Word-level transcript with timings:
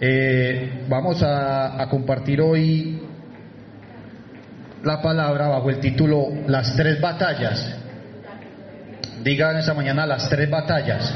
Eh, 0.00 0.84
vamos 0.88 1.20
a, 1.24 1.84
compartir 1.90 2.40
hoy 2.40 3.00
la 4.84 5.02
palabra 5.02 5.48
bajo 5.48 5.70
el 5.70 5.80
título 5.80 6.28
Las 6.46 6.76
tres 6.76 7.00
batallas. 7.00 7.74
Digan 9.24 9.56
esa 9.56 9.74
mañana 9.74 10.06
las 10.06 10.28
tres 10.28 10.48
batallas. 10.48 11.12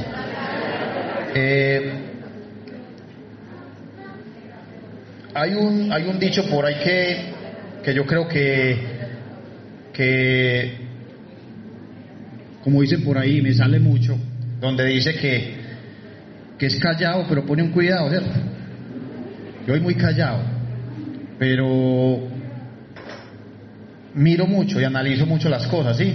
Eh, 1.35 1.93
hay, 5.33 5.55
un, 5.55 5.93
hay 5.93 6.05
un 6.09 6.19
dicho 6.19 6.45
por 6.51 6.67
ahí 6.67 6.75
que, 6.83 7.33
que 7.85 7.95
yo 7.95 8.05
creo 8.05 8.27
que, 8.27 8.79
que, 9.93 10.77
como 12.65 12.81
dicen 12.83 13.05
por 13.05 13.17
ahí, 13.17 13.41
me 13.41 13.55
sale 13.55 13.79
mucho, 13.79 14.19
donde 14.61 14.85
dice 14.87 15.15
que, 15.15 15.55
que 16.59 16.67
es 16.67 16.77
callado, 16.81 17.27
pero 17.29 17.47
pone 17.47 17.63
un 17.63 17.71
cuidado. 17.71 18.11
Yo 19.67 19.75
soy 19.75 19.81
muy 19.81 19.95
callado, 19.95 20.41
pero 21.39 22.29
miro 24.15 24.47
mucho 24.47 24.81
y 24.81 24.85
analizo 24.85 25.27
mucho 25.27 25.49
las 25.49 25.67
cosas, 25.69 25.97
¿sí? 25.97 26.15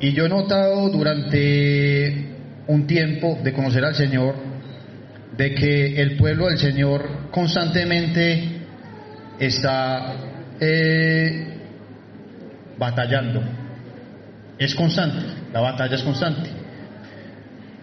Y 0.00 0.12
yo 0.12 0.26
he 0.26 0.28
notado 0.28 0.90
durante 0.90 2.26
un 2.66 2.86
tiempo 2.86 3.38
de 3.42 3.52
conocer 3.52 3.84
al 3.84 3.94
Señor, 3.94 4.34
de 5.36 5.54
que 5.54 6.00
el 6.00 6.16
pueblo 6.16 6.46
del 6.46 6.58
Señor 6.58 7.30
constantemente 7.30 8.64
está 9.38 10.16
eh, 10.60 11.46
batallando. 12.78 13.42
Es 14.58 14.74
constante, 14.74 15.26
la 15.52 15.60
batalla 15.60 15.96
es 15.96 16.02
constante. 16.02 16.50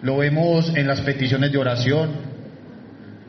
Lo 0.01 0.17
vemos 0.17 0.71
en 0.75 0.87
las 0.87 1.01
peticiones 1.01 1.51
de 1.51 1.57
oración. 1.57 2.20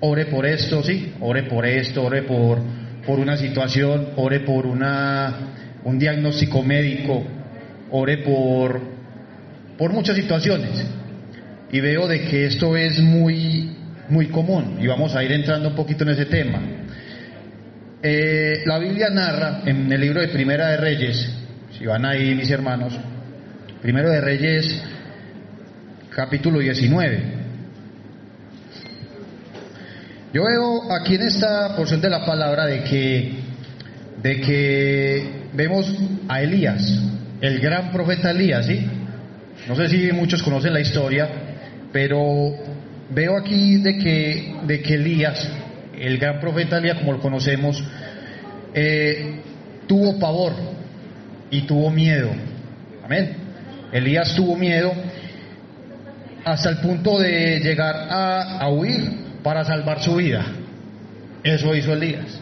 Ore 0.05 0.27
por 0.27 0.45
esto, 0.45 0.83
sí, 0.83 1.13
ore 1.21 1.45
por 1.45 1.65
esto, 1.65 2.03
ore 2.03 2.25
por, 2.25 2.59
por 3.07 3.21
una 3.21 3.37
situación, 3.37 4.09
ore 4.17 4.41
por 4.41 4.67
una, 4.67 5.33
un 5.85 5.97
diagnóstico 5.97 6.61
médico, 6.61 7.23
ore 7.93 8.19
por, 8.19 8.81
por 9.79 9.93
muchas 9.93 10.17
situaciones. 10.17 10.85
Y 11.71 11.81
veo 11.81 12.09
de 12.09 12.25
que 12.25 12.47
esto 12.47 12.77
es 12.77 12.99
muy, 13.01 13.77
muy 14.09 14.27
común 14.27 14.79
y 14.81 14.89
vamos 14.89 15.15
a 15.15 15.23
ir 15.23 15.31
entrando 15.31 15.69
un 15.69 15.77
poquito 15.77 16.03
en 16.03 16.11
ese 16.11 16.27
tema. 16.27 16.61
Eh, 18.03 18.63
la 18.67 18.81
Biblia 18.81 19.09
narra 19.09 19.63
en 19.65 19.91
el 19.93 20.01
libro 20.01 20.21
de 20.21 20.29
Primera 20.29 20.67
de 20.71 20.79
Reyes, 20.79 21.33
si 21.79 21.87
van 21.87 22.05
ahí 22.05 22.35
mis 22.35 22.51
hermanos, 22.51 22.93
Primero 23.81 24.11
de 24.11 24.21
Reyes, 24.21 24.83
capítulo 26.11 26.59
19. 26.59 27.42
Yo 30.33 30.45
veo 30.45 30.91
aquí 30.91 31.17
en 31.17 31.23
esta 31.23 31.77
porción 31.77 32.01
de 32.01 32.09
la 32.09 32.25
palabra 32.25 32.65
de 32.65 32.83
que, 32.85 33.35
de 34.23 34.41
que 34.41 35.31
vemos 35.53 35.95
a 36.27 36.41
Elías, 36.41 36.83
el 37.43 37.61
gran 37.61 37.93
profeta 37.93 38.31
Elías, 38.31 38.65
¿sí? 38.65 38.81
No 39.69 39.77
sé 39.77 39.89
si 39.89 40.11
muchos 40.13 40.43
conocen 40.43 40.73
la 40.73 40.81
historia, 40.81 41.29
pero 41.93 42.55
veo 43.11 43.37
aquí 43.37 43.77
de 43.77 43.99
que, 43.99 44.55
de 44.67 44.81
que 44.81 44.95
Elías, 44.95 45.47
el 46.01 46.17
gran 46.17 46.41
profeta 46.41 46.79
Elías, 46.79 46.97
como 46.97 47.13
lo 47.13 47.21
conocemos, 47.21 47.85
eh, 48.73 49.43
tuvo 49.87 50.19
pavor 50.19 50.55
y 51.51 51.61
tuvo 51.67 51.91
miedo. 51.91 52.31
Amén. 53.05 53.37
Elías 53.93 54.35
tuvo 54.35 54.57
miedo 54.57 54.95
hasta 56.43 56.71
el 56.71 56.79
punto 56.79 57.19
de 57.19 57.61
llegar 57.61 57.95
a, 58.09 58.61
a 58.61 58.69
huir 58.71 59.22
para 59.43 59.65
salvar 59.65 60.03
su 60.03 60.17
vida. 60.17 60.45
Eso 61.43 61.75
hizo 61.75 61.93
Elías. 61.93 62.41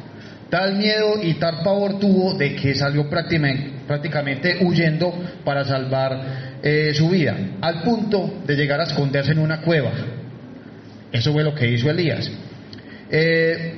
Tal 0.51 0.77
miedo 0.77 1.23
y 1.23 1.34
tal 1.34 1.62
pavor 1.62 1.98
tuvo 2.01 2.34
de 2.34 2.56
que 2.56 2.75
salió 2.75 3.09
prácticamente, 3.09 4.59
huyendo 4.61 5.15
para 5.45 5.65
salvar 5.65 6.59
eh, 6.62 6.93
su 6.93 7.09
vida, 7.09 7.37
al 7.61 7.83
punto 7.83 8.41
de 8.44 8.56
llegar 8.56 8.81
a 8.81 8.84
esconderse 8.84 9.31
en 9.31 9.38
una 9.38 9.61
cueva. 9.61 9.93
Eso 11.12 11.33
fue 11.33 11.44
lo 11.44 11.55
que 11.55 11.71
hizo 11.71 11.88
Elías. 11.88 12.31
Eh, 13.11 13.75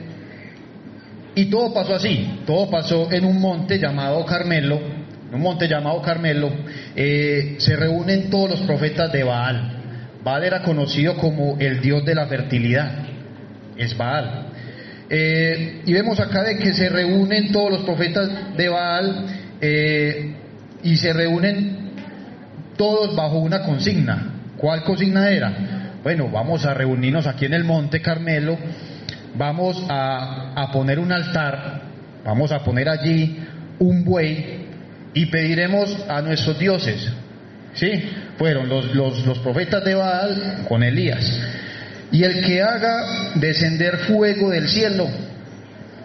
y 1.34 1.46
todo 1.46 1.72
pasó 1.72 1.94
así, 1.94 2.40
todo 2.46 2.70
pasó 2.70 3.10
en 3.12 3.24
un 3.24 3.38
monte 3.38 3.78
llamado 3.78 4.24
Carmelo, 4.24 4.80
en 5.28 5.34
un 5.34 5.40
monte 5.40 5.68
llamado 5.68 6.00
Carmelo, 6.00 6.50
eh, 6.96 7.56
se 7.58 7.76
reúnen 7.76 8.30
todos 8.30 8.50
los 8.50 8.60
profetas 8.60 9.12
de 9.12 9.24
Baal. 9.24 9.78
Baal 10.22 10.44
era 10.44 10.62
conocido 10.62 11.16
como 11.16 11.56
el 11.58 11.80
dios 11.80 12.04
de 12.04 12.14
la 12.14 12.26
fertilidad, 12.26 13.11
es 13.82 13.96
Baal. 13.96 14.46
Eh, 15.10 15.82
y 15.84 15.92
vemos 15.92 16.18
acá 16.20 16.42
de 16.42 16.56
que 16.56 16.72
se 16.72 16.88
reúnen 16.88 17.52
todos 17.52 17.70
los 17.70 17.82
profetas 17.82 18.56
de 18.56 18.68
Baal 18.68 19.26
eh, 19.60 20.34
y 20.82 20.96
se 20.96 21.12
reúnen 21.12 21.90
todos 22.76 23.14
bajo 23.14 23.38
una 23.38 23.62
consigna. 23.62 24.32
¿Cuál 24.56 24.84
consigna 24.84 25.30
era? 25.30 26.00
Bueno, 26.02 26.28
vamos 26.28 26.64
a 26.64 26.74
reunirnos 26.74 27.26
aquí 27.26 27.44
en 27.44 27.54
el 27.54 27.64
Monte 27.64 28.00
Carmelo, 28.00 28.58
vamos 29.34 29.84
a, 29.88 30.52
a 30.54 30.72
poner 30.72 30.98
un 30.98 31.12
altar, 31.12 31.82
vamos 32.24 32.50
a 32.52 32.64
poner 32.64 32.88
allí 32.88 33.38
un 33.78 34.04
buey 34.04 34.66
y 35.14 35.26
pediremos 35.26 35.96
a 36.08 36.22
nuestros 36.22 36.58
dioses. 36.58 37.08
¿Sí? 37.74 37.90
Fueron 38.36 38.68
los, 38.68 38.94
los, 38.94 39.26
los 39.26 39.38
profetas 39.38 39.84
de 39.84 39.94
Baal 39.94 40.64
con 40.68 40.82
Elías. 40.82 41.24
Y 42.12 42.24
el 42.24 42.44
que 42.44 42.62
haga 42.62 43.32
descender 43.34 43.96
fuego 44.06 44.50
del 44.50 44.68
cielo, 44.68 45.08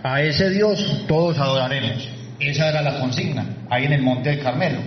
a 0.03 0.21
ese 0.21 0.49
Dios 0.49 1.05
todos 1.07 1.37
adoraremos. 1.37 2.09
Esa 2.39 2.69
era 2.69 2.81
la 2.81 2.99
consigna, 2.99 3.45
ahí 3.69 3.85
en 3.85 3.93
el 3.93 4.01
monte 4.01 4.29
del 4.29 4.39
Carmelo. 4.39 4.79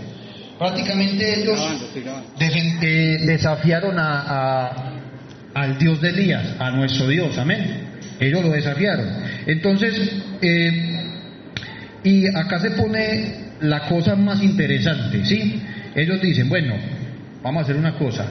Prácticamente 0.59 1.41
ellos 1.41 1.59
eh, 2.38 3.19
desafiaron 3.26 3.98
a, 3.98 4.20
a, 4.20 4.92
al 5.54 5.78
Dios 5.78 6.00
de 6.00 6.10
Elías, 6.10 6.54
a 6.59 6.70
nuestro 6.70 7.09
Dios, 7.09 7.36
amén. 7.38 7.88
Ellos 8.19 8.42
lo 8.42 8.50
desafiaron. 8.50 9.06
Entonces, 9.47 10.12
eh, 10.42 11.00
y 12.04 12.26
acá 12.28 12.60
se 12.60 12.70
pone 12.72 13.50
la 13.60 13.88
cosa 13.88 14.16
más 14.16 14.42
interesante, 14.42 15.25
¿sí? 15.25 15.62
Ellos 15.94 16.20
dicen, 16.20 16.48
bueno, 16.48 16.75
vamos 17.42 17.60
a 17.60 17.64
hacer 17.64 17.76
una 17.76 17.97
cosa. 17.97 18.26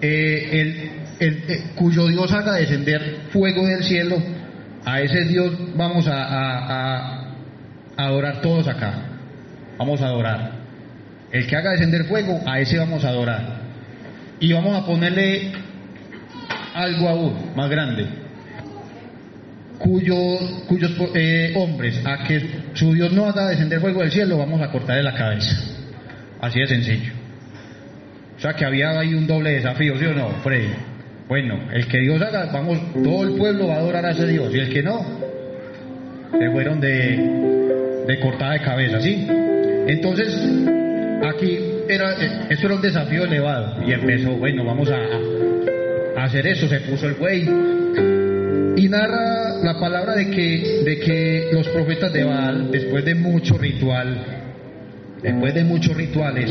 Eh, 0.00 0.48
el, 0.52 0.90
el, 1.18 1.44
eh, 1.48 1.64
cuyo 1.74 2.06
Dios 2.06 2.30
haga 2.32 2.54
descender 2.54 3.28
fuego 3.30 3.66
del 3.66 3.82
cielo, 3.84 4.16
a 4.84 5.00
ese 5.00 5.24
Dios 5.24 5.52
vamos 5.74 6.06
a, 6.08 7.32
adorar 7.96 8.40
todos 8.40 8.68
acá. 8.68 8.94
Vamos 9.78 10.00
a 10.00 10.06
adorar. 10.06 10.52
El 11.32 11.46
que 11.46 11.56
haga 11.56 11.72
descender 11.72 12.04
fuego, 12.04 12.40
a 12.46 12.60
ese 12.60 12.78
vamos 12.78 13.04
a 13.04 13.08
adorar. 13.08 13.60
Y 14.38 14.52
vamos 14.52 14.80
a 14.80 14.86
ponerle 14.86 15.52
algo 16.74 17.08
aún 17.08 17.52
más 17.56 17.68
grande. 17.70 18.06
Cuyos, 19.78 20.64
cuyos 20.68 20.92
eh, 21.14 21.52
hombres, 21.56 22.00
a 22.06 22.24
que 22.24 22.42
su 22.74 22.94
Dios 22.94 23.12
no 23.12 23.26
haga 23.26 23.48
descender 23.48 23.80
fuego 23.80 24.02
del 24.02 24.10
cielo, 24.10 24.38
vamos 24.38 24.60
a 24.60 24.70
cortarle 24.70 25.02
la 25.02 25.14
cabeza. 25.14 25.56
Así 26.40 26.60
de 26.60 26.66
sencillo. 26.66 27.12
O 28.36 28.40
sea 28.40 28.54
que 28.54 28.64
había 28.64 28.98
ahí 28.98 29.14
un 29.14 29.26
doble 29.26 29.52
desafío, 29.52 29.98
¿sí 29.98 30.04
o 30.04 30.14
no, 30.14 30.30
Freddy? 30.42 30.68
Bueno, 31.28 31.58
el 31.72 31.88
que 31.88 31.98
Dios 31.98 32.22
haga, 32.22 32.46
vamos, 32.52 32.78
todo 33.02 33.24
el 33.24 33.34
pueblo 33.36 33.66
va 33.66 33.74
a 33.74 33.78
adorar 33.78 34.06
a 34.06 34.10
ese 34.10 34.28
Dios, 34.28 34.54
y 34.54 34.58
el 34.58 34.72
que 34.72 34.82
no, 34.82 35.04
se 36.38 36.50
fueron 36.50 36.80
de, 36.80 38.04
de 38.06 38.20
cortada 38.20 38.52
de 38.52 38.60
cabeza, 38.60 39.00
¿sí? 39.00 39.26
Entonces, 39.88 40.32
aquí 41.24 41.58
era, 41.88 42.14
eso 42.48 42.66
era 42.66 42.76
un 42.76 42.82
desafío 42.82 43.24
elevado, 43.24 43.82
y 43.84 43.92
empezó, 43.92 44.36
bueno, 44.36 44.64
vamos 44.64 44.88
a, 44.88 46.20
a 46.20 46.24
hacer 46.24 46.46
eso, 46.46 46.68
se 46.68 46.78
puso 46.80 47.08
el 47.08 47.14
güey, 47.14 47.42
y 48.76 48.88
narra 48.88 49.56
la 49.64 49.80
palabra 49.80 50.14
de 50.14 50.30
que, 50.30 50.82
de 50.84 51.00
que 51.00 51.48
los 51.50 51.66
profetas 51.70 52.12
de 52.12 52.22
Baal, 52.22 52.70
después 52.70 53.04
de 53.04 53.16
mucho 53.16 53.58
ritual, 53.58 54.45
después 55.22 55.54
de 55.54 55.64
muchos 55.64 55.96
rituales, 55.96 56.50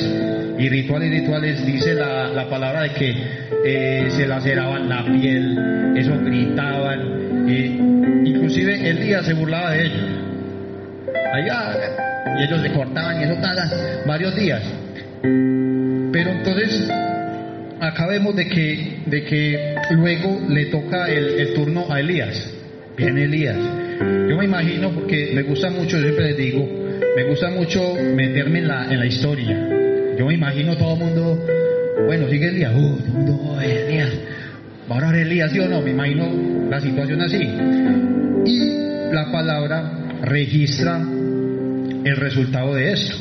y 0.57 0.69
rituales 0.69 1.11
y 1.11 1.19
rituales, 1.19 1.65
dice 1.65 1.93
la, 1.93 2.27
la 2.29 2.49
palabra 2.49 2.83
de 2.83 2.89
que 2.91 3.15
eh, 3.65 4.07
se 4.11 4.27
laceraban 4.27 4.87
la 4.89 5.05
piel, 5.05 5.93
eso 5.97 6.17
gritaban, 6.23 7.47
eh, 7.49 7.77
inclusive 8.25 8.89
el 8.89 9.01
día 9.01 9.23
se 9.23 9.33
burlaba 9.33 9.71
de 9.71 9.85
ellos. 9.85 10.09
Allá, 11.33 11.75
y 12.39 12.43
ellos 12.43 12.61
se 12.61 12.71
cortaban 12.71 13.19
y 13.19 13.23
eso 13.23 13.35
cada 13.41 14.03
varios 14.05 14.35
días. 14.35 14.61
Pero 15.21 16.31
entonces, 16.31 16.89
acá 17.79 18.07
vemos 18.07 18.35
de 18.35 18.47
que, 18.47 18.97
de 19.05 19.23
que 19.23 19.75
luego 19.91 20.41
le 20.49 20.65
toca 20.67 21.07
el, 21.09 21.39
el 21.39 21.53
turno 21.53 21.91
a 21.91 21.99
Elías. 21.99 22.51
Viene 22.97 23.23
Elías. 23.25 23.57
Yo 24.29 24.37
me 24.37 24.45
imagino, 24.45 24.91
porque 24.91 25.31
me 25.33 25.43
gusta 25.43 25.69
mucho, 25.69 25.97
yo 25.97 26.03
siempre 26.03 26.27
les 26.27 26.37
digo, 26.37 26.84
me 27.15 27.23
gusta 27.23 27.49
mucho 27.49 27.95
meterme 28.15 28.59
en 28.59 28.67
la, 28.67 28.91
en 28.91 28.99
la 28.99 29.05
historia. 29.05 29.57
Yo 30.17 30.25
me 30.25 30.33
imagino 30.33 30.77
todo 30.77 30.93
el 30.93 30.99
mundo, 30.99 31.45
bueno, 32.05 32.27
sigue 32.29 32.47
Elías, 32.47 32.73
uh, 32.75 32.97
todo 32.97 33.07
el 33.07 33.13
mundo, 33.13 33.39
oh, 33.43 33.55
va 34.89 34.95
a 34.95 34.97
orar 34.97 35.15
Elías, 35.15 35.51
¿sí 35.51 35.59
o 35.59 35.67
no? 35.67 35.81
Me 35.81 35.91
imagino 35.91 36.29
la 36.69 36.79
situación 36.79 37.21
así. 37.21 37.41
Y 38.45 39.13
la 39.13 39.31
palabra 39.31 39.91
registra 40.21 40.97
el 40.99 42.15
resultado 42.17 42.75
de 42.75 42.93
esto. 42.93 43.17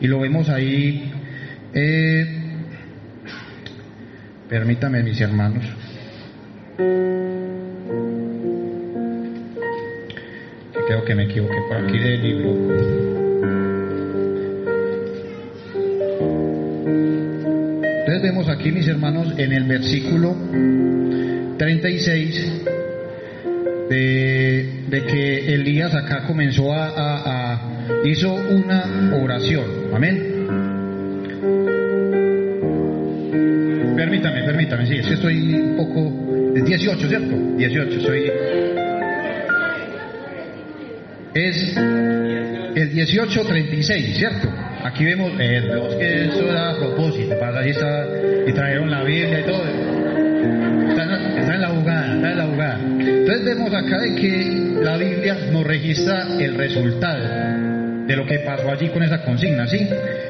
Y 0.00 0.06
lo 0.06 0.20
vemos 0.20 0.48
ahí. 0.48 1.10
Eh, 1.72 2.26
permítame, 4.48 5.02
mis 5.02 5.20
hermanos. 5.20 5.64
Creo 10.86 11.04
que 11.04 11.14
me 11.14 11.24
equivoqué 11.24 11.56
por 11.68 11.76
aquí 11.78 11.98
del 11.98 12.22
libro. 12.22 12.50
Entonces 17.98 18.22
vemos 18.22 18.48
aquí, 18.48 18.70
mis 18.70 18.86
hermanos, 18.86 19.34
en 19.36 19.52
el 19.52 19.64
versículo 19.64 20.36
36, 21.58 22.62
de, 23.88 24.84
de 24.88 25.02
que 25.04 25.54
Elías 25.54 25.94
acá 25.94 26.24
comenzó 26.26 26.72
a, 26.72 26.92
a, 26.96 28.02
hizo 28.04 28.32
una 28.34 29.16
oración. 29.20 29.64
Amén. 29.92 30.34
Permítame, 33.96 34.42
permítame, 34.44 34.86
sí, 34.86 34.98
es 34.98 35.06
que 35.06 35.14
estoy 35.14 35.54
un 35.54 35.76
poco. 35.76 36.54
Es 36.54 36.64
18, 36.64 37.08
¿cierto? 37.08 37.36
18, 37.56 38.00
soy. 38.00 38.30
Es 41.36 41.76
el 41.76 42.90
1836, 42.94 44.16
¿cierto? 44.16 44.48
Aquí 44.82 45.04
vemos, 45.04 45.32
eh, 45.38 45.60
que 45.98 46.24
eso 46.24 46.50
era 46.50 46.70
a 46.70 46.76
propósito, 46.78 47.38
para 47.38 47.60
allí 47.60 47.70
está, 47.72 48.06
y 48.46 48.52
trajeron 48.52 48.90
la 48.90 49.02
Biblia 49.02 49.40
y 49.40 49.42
todo. 49.42 49.62
Está, 50.88 51.54
en 51.54 51.60
la 51.60 51.68
jugada, 51.68 52.14
está 52.14 52.32
en 52.32 52.38
la 52.38 52.46
jugada. 52.46 52.80
Entonces 52.80 53.44
vemos 53.44 53.74
acá 53.74 53.98
de 54.00 54.14
que 54.14 54.80
la 54.82 54.96
Biblia 54.96 55.36
nos 55.52 55.64
registra 55.64 56.26
el 56.40 56.54
resultado 56.54 58.06
de 58.06 58.16
lo 58.16 58.24
que 58.24 58.38
pasó 58.38 58.70
allí 58.70 58.88
con 58.88 59.02
esa 59.02 59.22
consigna, 59.22 59.66
¿sí? 59.68 59.86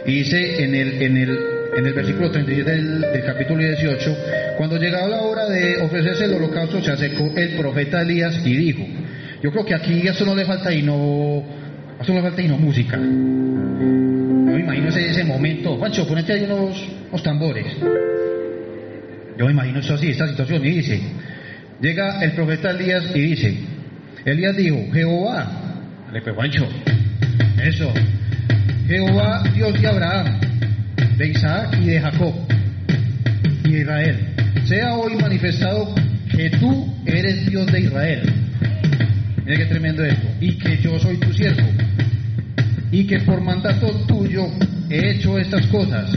Y 0.07 0.13
dice 0.13 0.65
en 0.65 0.75
el, 0.75 1.03
en 1.03 1.17
el, 1.19 1.39
en 1.77 1.87
el 1.87 1.93
versículo 1.93 2.33
37 2.33 2.69
del, 2.69 3.01
del 3.01 3.25
capítulo 3.25 3.63
18, 3.63 4.17
cuando 4.57 4.77
llegaba 4.77 5.07
la 5.07 5.21
hora 5.21 5.47
de 5.47 5.77
ofrecerse 5.83 6.25
el 6.25 6.35
holocausto, 6.35 6.83
se 6.83 6.91
acercó 6.91 7.31
el 7.37 7.51
profeta 7.51 8.03
Elías 8.03 8.41
y 8.45 8.57
dijo, 8.57 8.96
yo 9.47 9.53
creo 9.53 9.65
que 9.65 9.75
aquí 9.77 10.09
esto 10.09 10.25
no 10.25 10.35
le 10.35 10.45
falta 10.45 10.75
y 10.75 10.83
no, 10.83 11.41
esto 12.01 12.13
no 12.13 12.15
le 12.15 12.23
falta 12.23 12.43
y 12.43 12.49
no 12.49 12.59
música. 12.59 12.97
Yo 12.97 13.03
me 13.05 14.59
imagino 14.59 14.89
ese, 14.89 15.23
momento, 15.23 15.77
Juancho, 15.77 16.05
ponete 16.05 16.33
ahí 16.33 16.43
unos, 16.43 16.85
unos 17.11 17.23
tambores. 17.23 17.65
Yo 19.39 19.47
me 19.47 19.53
imagino 19.53 19.79
eso 19.79 19.95
así, 19.95 20.09
esta 20.09 20.27
situación, 20.27 20.67
y 20.67 20.71
dice, 20.71 21.01
llega 21.81 22.25
el 22.25 22.33
profeta 22.33 22.73
Elías 22.73 23.05
y 23.15 23.21
dice, 23.21 23.57
Elías 24.25 24.57
dijo, 24.57 24.79
Jehová, 24.93 25.49
le 26.13 26.21
Juancho, 26.23 26.67
eso, 27.63 27.95
Jehová, 28.89 29.45
Dios 29.55 29.81
de 29.81 29.87
Abraham, 29.87 30.41
de 31.19 31.29
Isaac 31.29 31.79
y 31.81 31.85
de 31.87 32.01
Jacob, 32.01 32.35
y 33.63 33.71
de 33.71 33.79
Israel, 33.79 34.19
sea 34.65 34.95
hoy 34.95 35.15
manifestado 35.15 35.95
que 36.35 36.51
tú 36.51 36.93
eres 37.07 37.47
Dios 37.47 37.65
de 37.67 37.81
Israel. 37.83 38.33
Mira 39.47 39.59
qué 39.59 39.67
tremendo 39.67 40.05
esto. 40.05 40.27
Y 40.41 40.59
que 40.59 40.77
yo 40.79 40.99
soy 40.99 41.19
tu 41.19 41.33
siervo. 41.33 41.69
Y 42.91 43.07
que 43.07 43.21
por 43.21 43.41
mandato 43.41 43.93
tuyo 44.09 44.45
he 44.91 45.13
hecho 45.13 45.39
estas 45.39 45.65
cosas. 45.69 46.11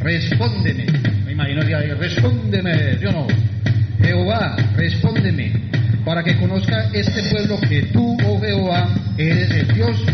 Respóndeme. 0.00 0.86
Me 1.26 1.32
imagino 1.32 1.64
que 1.64 1.74
ahí, 1.76 1.90
respóndeme, 1.92 2.98
yo 3.00 3.12
no. 3.12 3.28
Jehová, 4.02 4.56
respóndeme. 4.74 5.52
Para 6.04 6.24
que 6.24 6.36
conozca 6.38 6.90
este 6.92 7.22
pueblo 7.30 7.60
que 7.60 7.82
tú, 7.92 8.16
oh 8.26 8.40
Jehová, 8.40 8.88
eres 9.16 9.48
el 9.52 9.68
Dios 9.72 10.04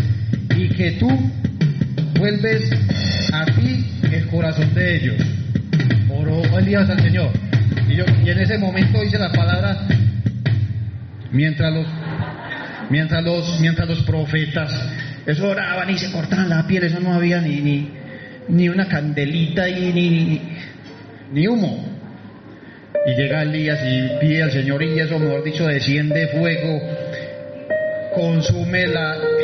y 0.59 0.69
que 0.69 0.91
tú 0.93 1.09
vuelves 2.19 2.71
a 3.33 3.47
ti 3.47 3.87
el 4.13 4.27
corazón 4.27 4.75
de 4.75 4.97
ellos. 4.97 5.23
Oró 6.11 6.43
Elías 6.59 6.91
al 6.91 7.01
Señor. 7.01 7.31
Y, 7.89 7.95
yo, 7.95 8.05
y 8.23 8.29
en 8.29 8.39
ese 8.41 8.59
momento 8.59 9.01
dice 9.01 9.19
la 9.19 9.33
palabra, 9.33 9.87
mientras 11.33 11.73
los 11.73 11.87
mientras 12.91 13.23
los, 13.23 13.61
mientras 13.61 13.89
los 13.89 14.03
profetas 14.03 14.73
eso 15.27 15.49
oraban 15.49 15.91
y 15.91 15.99
se 15.99 16.13
cortaban 16.13 16.49
la 16.49 16.67
piel, 16.67 16.85
eso 16.85 17.01
no 17.01 17.13
había 17.13 17.41
ni, 17.41 17.61
ni, 17.61 17.91
ni 18.49 18.69
una 18.69 18.87
candelita 18.87 19.69
y 19.69 19.93
ni, 19.93 20.41
ni 21.33 21.49
humo. 21.49 21.85
Y 23.07 23.15
llega 23.15 23.43
Elías 23.43 23.81
y 23.85 24.19
pide 24.21 24.45
al 24.45 24.53
Señor 24.53 24.83
y 24.85 25.01
eso, 25.01 25.19
mejor 25.19 25.43
dicho, 25.43 25.67
desciende 25.67 26.29
fuego, 26.29 26.81
consume 28.15 28.85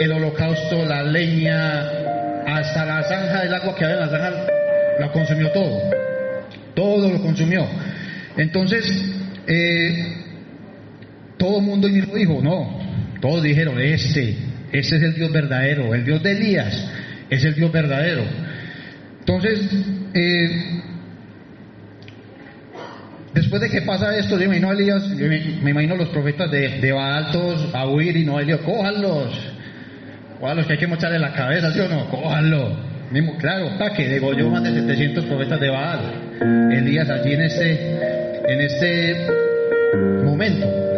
el 0.00 0.12
holocausto, 0.12 0.84
la 0.84 1.02
leña, 1.02 1.80
hasta 2.46 2.84
la 2.84 3.02
zanja 3.02 3.42
del 3.42 3.54
agua 3.54 3.74
que 3.74 3.84
había 3.84 3.96
en 3.96 4.00
la 4.02 4.08
zanja, 4.08 4.46
la 5.00 5.12
consumió 5.12 5.50
todo. 5.50 5.80
Todo 6.74 7.10
lo 7.10 7.20
consumió. 7.20 7.66
Entonces, 8.36 8.84
eh, 9.48 10.16
todo 11.36 11.58
el 11.58 11.64
mundo 11.64 11.88
dijo, 11.88 12.40
no, 12.40 12.91
todos 13.22 13.40
dijeron, 13.40 13.80
este, 13.80 14.36
ese 14.72 14.96
es 14.96 15.02
el 15.02 15.14
Dios 15.14 15.30
verdadero, 15.30 15.94
el 15.94 16.04
Dios 16.04 16.22
de 16.24 16.32
Elías 16.32 16.90
es 17.30 17.44
el 17.44 17.54
Dios 17.54 17.70
verdadero. 17.70 18.24
Entonces, 19.20 19.60
eh, 20.12 20.82
después 23.32 23.62
de 23.62 23.70
que 23.70 23.82
pasa 23.82 24.18
esto, 24.18 24.34
yo 24.34 24.40
me 24.50 24.56
imagino 24.56 24.70
a 24.70 24.72
Elías, 24.72 25.08
yo 25.16 25.28
me, 25.28 25.70
imagino 25.70 25.94
los 25.94 26.08
profetas 26.08 26.50
de, 26.50 26.90
Baal 26.90 27.30
todos 27.30 27.72
a 27.72 27.86
huir 27.86 28.16
y 28.16 28.24
no 28.24 28.40
Elías, 28.40 28.58
cójanlos, 28.62 29.32
cójanlos 30.40 30.66
que 30.66 30.72
hay 30.72 30.78
que 30.80 30.88
mocharle 30.88 31.20
la 31.20 31.32
cabeza, 31.32 31.72
¿sí 31.72 31.78
o 31.78 31.88
no? 31.88 32.10
Cójanlo. 32.10 32.92
Mismo, 33.12 33.36
claro, 33.38 33.70
que 33.94 34.08
degolló 34.08 34.50
más 34.50 34.64
de 34.64 34.72
700 34.72 35.26
profetas 35.26 35.60
de 35.60 35.68
Baal. 35.68 36.00
Elías 36.72 37.08
allí 37.08 37.34
en 37.34 37.42
este, 37.42 37.96
en 38.48 38.60
este 38.62 39.26
momento. 40.24 40.91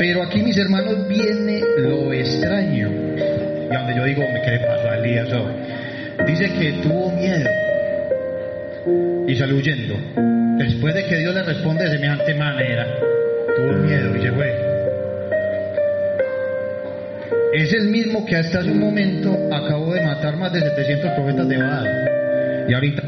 Pero 0.00 0.22
aquí, 0.22 0.42
mis 0.42 0.56
hermanos, 0.56 1.06
viene 1.08 1.60
lo 1.76 2.10
extraño. 2.10 2.88
Y 2.88 3.74
donde 3.74 3.94
yo 3.94 4.04
digo, 4.06 4.22
¿qué 4.42 4.52
le 4.52 4.60
pasó 4.60 4.94
Elías? 4.94 5.28
Oh. 5.30 6.24
Dice 6.26 6.50
que 6.58 6.72
tuvo 6.82 7.12
miedo 7.12 7.50
y 9.28 9.36
salió 9.36 9.56
huyendo. 9.56 9.94
Después 10.56 10.94
de 10.94 11.04
que 11.04 11.18
Dios 11.18 11.34
le 11.34 11.42
responde 11.42 11.84
de 11.84 11.90
semejante 11.90 12.34
manera, 12.34 12.86
tuvo 13.54 13.72
miedo 13.74 14.16
y 14.16 14.22
se 14.22 14.32
fue. 14.32 14.54
Es 17.52 17.70
el 17.74 17.88
mismo 17.88 18.24
que 18.24 18.36
hasta 18.36 18.60
hace 18.60 18.70
un 18.70 18.80
momento 18.80 19.36
acabó 19.52 19.92
de 19.92 20.00
matar 20.00 20.34
más 20.38 20.50
de 20.50 20.62
700 20.62 21.10
profetas 21.10 21.46
de 21.46 21.58
Baal. 21.58 22.66
Y 22.70 22.72
ahorita 22.72 23.02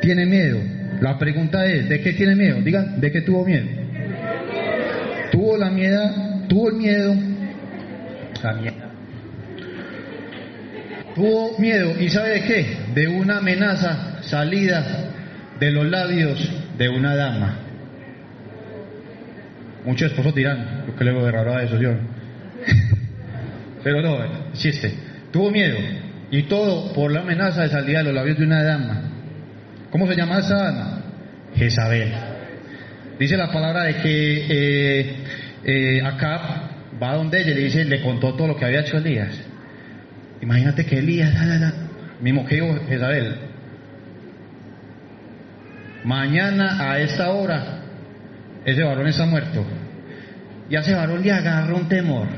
tiene 0.00 0.26
miedo. 0.26 0.58
La 1.00 1.16
pregunta 1.16 1.64
es, 1.66 1.88
¿de 1.88 2.00
qué 2.00 2.14
tiene 2.14 2.34
miedo? 2.34 2.60
Digan, 2.62 3.00
¿de 3.00 3.12
qué 3.12 3.20
tuvo 3.20 3.44
miedo? 3.44 3.79
La 5.60 5.68
miedo, 5.68 6.00
tuvo 6.48 6.70
el 6.70 6.76
miedo, 6.76 7.14
la 8.42 8.52
miedo. 8.54 8.74
Tuvo 11.14 11.58
miedo, 11.58 12.00
¿y 12.00 12.08
sabe 12.08 12.30
de 12.30 12.44
qué? 12.44 12.76
De 12.94 13.06
una 13.08 13.36
amenaza 13.36 14.22
salida 14.22 15.10
de 15.60 15.70
los 15.70 15.84
labios 15.84 16.50
de 16.78 16.88
una 16.88 17.14
dama. 17.14 17.58
Muchos 19.84 20.10
esposos 20.10 20.34
dirán, 20.34 20.86
¿qué 20.96 21.04
le 21.04 21.12
veo 21.12 21.26
de 21.26 21.32
raro 21.32 21.54
a 21.54 21.62
eso, 21.62 21.78
yo? 21.78 21.90
Pero 23.84 24.00
no, 24.00 24.24
existe. 24.54 24.94
Tuvo 25.30 25.50
miedo, 25.50 25.76
y 26.30 26.44
todo 26.44 26.90
por 26.94 27.12
la 27.12 27.20
amenaza 27.20 27.64
de 27.64 27.68
salida 27.68 27.98
de 27.98 28.04
los 28.04 28.14
labios 28.14 28.38
de 28.38 28.44
una 28.44 28.62
dama. 28.62 29.02
¿Cómo 29.90 30.06
se 30.06 30.16
llama 30.16 30.38
esa 30.38 30.56
dama? 30.56 31.02
Jezabel. 31.54 32.14
Dice 33.18 33.36
la 33.36 33.52
palabra 33.52 33.82
de 33.82 33.96
que 33.96 34.46
eh, 34.48 35.16
eh, 35.64 36.00
Acab 36.02 36.40
va 37.02 37.14
donde 37.14 37.40
ella 37.40 37.54
le 37.54 37.64
dice, 37.64 37.84
le 37.84 38.00
contó 38.00 38.34
todo 38.34 38.48
lo 38.48 38.56
que 38.56 38.64
había 38.64 38.80
hecho 38.80 38.98
Elías. 38.98 39.34
Imagínate 40.40 40.84
que 40.84 40.98
Elías, 40.98 41.34
da, 41.34 41.58
da, 41.58 41.74
mismo 42.20 42.46
que 42.46 42.56
dijo 42.56 42.78
Jezabel, 42.88 43.36
mañana 46.04 46.90
a 46.90 46.98
esta 46.98 47.30
hora 47.30 47.80
ese 48.64 48.82
varón 48.82 49.06
está 49.08 49.26
muerto. 49.26 49.64
Y 50.68 50.76
a 50.76 50.80
ese 50.80 50.94
varón 50.94 51.22
le 51.22 51.32
agarró 51.32 51.76
un 51.76 51.88
temor 51.88 52.28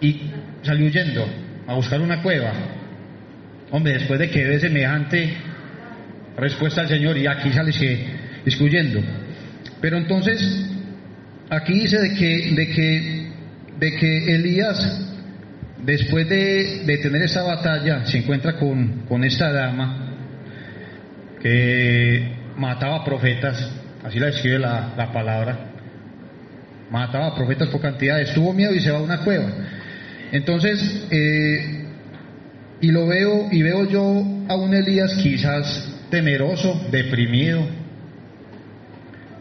y 0.00 0.30
salió 0.62 0.86
huyendo 0.86 1.26
a 1.66 1.74
buscar 1.74 2.00
una 2.00 2.22
cueva. 2.22 2.52
Hombre, 3.70 3.94
después 3.94 4.18
de 4.18 4.30
que 4.30 4.44
ve 4.44 4.60
semejante 4.60 5.34
respuesta 6.36 6.82
al 6.82 6.88
Señor 6.88 7.16
y 7.16 7.26
aquí 7.26 7.52
sale 7.52 7.70
excluyendo. 8.44 9.00
Pero 9.80 9.96
entonces, 9.96 10.70
aquí 11.50 11.74
dice 11.80 11.98
de 11.98 12.14
que, 12.14 12.54
de 12.54 12.68
que, 12.68 13.26
de 13.78 13.96
que 13.96 14.34
Elías, 14.34 15.00
después 15.82 16.28
de, 16.28 16.82
de 16.84 16.98
tener 16.98 17.22
esa 17.22 17.42
batalla, 17.42 18.06
se 18.06 18.18
encuentra 18.18 18.56
con, 18.56 19.04
con 19.08 19.24
esta 19.24 19.52
dama 19.52 20.16
que 21.40 22.32
mataba 22.56 23.04
profetas, 23.04 23.70
así 24.04 24.18
la 24.18 24.26
describe 24.26 24.58
la, 24.58 24.94
la 24.96 25.12
palabra. 25.12 25.70
Mataba 26.90 27.34
profetas 27.34 27.68
por 27.68 27.80
cantidades, 27.80 28.32
tuvo 28.34 28.52
miedo 28.52 28.72
y 28.74 28.80
se 28.80 28.90
va 28.90 28.98
a 28.98 29.02
una 29.02 29.18
cueva. 29.18 29.50
Entonces, 30.32 31.06
eh, 31.10 31.84
y 32.80 32.90
lo 32.90 33.06
veo, 33.06 33.48
y 33.50 33.62
veo 33.62 33.88
yo 33.88 34.02
a 34.48 34.56
un 34.56 34.74
Elías 34.74 35.14
quizás 35.22 35.90
temeroso, 36.10 36.86
deprimido, 36.90 37.66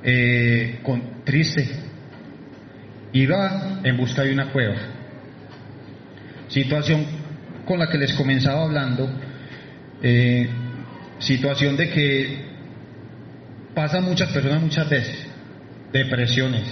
eh, 0.04 0.80
con, 0.84 1.24
triste, 1.24 1.68
iba 3.14 3.80
en 3.84 3.98
busca 3.98 4.24
de 4.24 4.34
una 4.34 4.52
cueva. 4.52 4.76
Situación 6.50 7.06
con 7.66 7.80
la 7.80 7.88
que 7.88 7.98
les 7.98 8.14
comenzaba 8.14 8.64
hablando, 8.64 9.10
eh, 10.02 10.50
situación 11.20 11.78
de 11.78 11.90
que 11.90 12.46
pasan 13.74 14.04
muchas 14.04 14.32
personas 14.32 14.62
muchas 14.62 14.90
veces, 14.90 15.28
depresiones. 15.92 16.64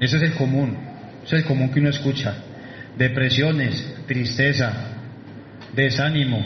Ese 0.00 0.16
es 0.16 0.22
el 0.22 0.32
común, 0.34 0.76
es 1.24 1.32
el 1.32 1.44
común 1.44 1.70
que 1.70 1.80
uno 1.80 1.90
escucha. 1.90 2.34
Depresiones, 2.98 3.94
tristeza, 4.06 4.72
desánimo. 5.74 6.42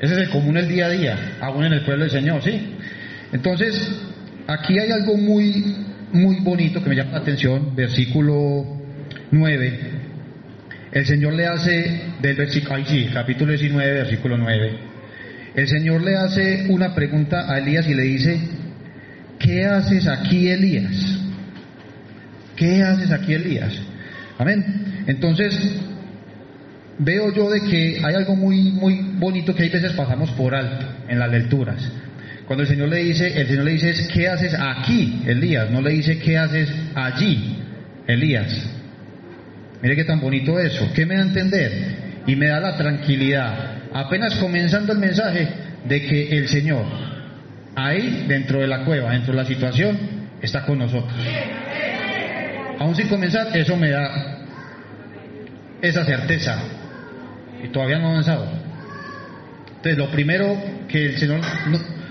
Ese 0.00 0.14
es 0.14 0.20
el 0.20 0.30
común 0.30 0.56
el 0.56 0.68
día 0.68 0.86
a 0.86 0.90
día, 0.90 1.36
aún 1.40 1.64
en 1.64 1.72
el 1.72 1.84
pueblo 1.84 2.04
del 2.04 2.10
Señor, 2.10 2.42
¿sí? 2.42 2.76
Entonces, 3.32 3.90
aquí 4.46 4.78
hay 4.78 4.90
algo 4.90 5.16
muy, 5.16 5.76
muy 6.12 6.40
bonito 6.40 6.82
que 6.82 6.88
me 6.88 6.96
llama 6.96 7.12
la 7.12 7.18
atención, 7.18 7.74
versículo 7.74 8.64
9. 9.30 9.80
El 10.92 11.06
Señor 11.06 11.34
le 11.34 11.46
hace, 11.46 12.00
del 12.20 12.36
versículo, 12.36 12.84
sí, 12.86 13.08
capítulo 13.12 13.52
19, 13.52 13.92
versículo 13.92 14.38
9. 14.38 14.72
El 15.54 15.68
Señor 15.68 16.02
le 16.02 16.16
hace 16.16 16.66
una 16.68 16.94
pregunta 16.94 17.52
a 17.52 17.58
Elías 17.58 17.88
y 17.88 17.94
le 17.94 18.02
dice, 18.02 18.38
¿qué 19.38 19.64
haces 19.64 20.06
aquí, 20.06 20.48
Elías? 20.48 21.18
¿Qué 22.56 22.82
haces 22.82 23.10
aquí, 23.10 23.34
Elías? 23.34 23.74
Amén. 24.38 25.04
Entonces, 25.06 25.58
veo 26.98 27.32
yo 27.34 27.50
de 27.50 27.60
que 27.62 28.00
hay 28.02 28.14
algo 28.14 28.36
muy, 28.36 28.70
muy 28.72 29.00
bonito 29.18 29.54
que 29.54 29.64
hay 29.64 29.68
veces 29.68 29.92
pasamos 29.92 30.30
por 30.32 30.54
alto 30.54 30.86
en 31.08 31.18
las 31.18 31.30
lecturas. 31.30 31.82
Cuando 32.46 32.62
el 32.62 32.68
Señor 32.68 32.88
le 32.88 32.98
dice, 32.98 33.40
el 33.40 33.48
Señor 33.48 33.64
le 33.64 33.72
dice, 33.72 34.08
¿qué 34.12 34.28
haces 34.28 34.54
aquí, 34.54 35.22
Elías? 35.26 35.70
No 35.70 35.80
le 35.80 35.90
dice, 35.90 36.18
¿qué 36.18 36.38
haces 36.38 36.70
allí, 36.94 37.58
Elías? 38.06 38.70
Mire 39.82 39.96
qué 39.96 40.04
tan 40.04 40.20
bonito 40.20 40.58
eso. 40.58 40.88
¿Qué 40.94 41.04
me 41.04 41.16
da 41.16 41.22
a 41.22 41.26
entender? 41.26 41.72
Y 42.26 42.36
me 42.36 42.46
da 42.46 42.60
la 42.60 42.76
tranquilidad, 42.76 43.78
apenas 43.92 44.36
comenzando 44.36 44.92
el 44.92 44.98
mensaje, 44.98 45.48
de 45.84 46.02
que 46.02 46.28
el 46.38 46.48
Señor, 46.48 46.84
ahí 47.74 48.26
dentro 48.28 48.60
de 48.60 48.66
la 48.66 48.84
cueva, 48.84 49.12
dentro 49.12 49.32
de 49.32 49.42
la 49.42 49.44
situación, 49.44 49.98
está 50.40 50.64
con 50.64 50.78
nosotros. 50.78 51.14
Aún 52.78 52.94
sin 52.94 53.08
comenzar, 53.08 53.56
eso 53.56 53.76
me 53.76 53.90
da 53.90 54.44
esa 55.82 56.04
certeza. 56.04 56.62
Y 57.62 57.68
todavía 57.68 57.98
no 57.98 58.08
ha 58.08 58.10
avanzado. 58.10 58.48
Entonces, 59.76 59.96
lo 59.96 60.10
primero 60.10 60.56
que 60.88 61.06
el 61.06 61.18
Señor 61.18 61.40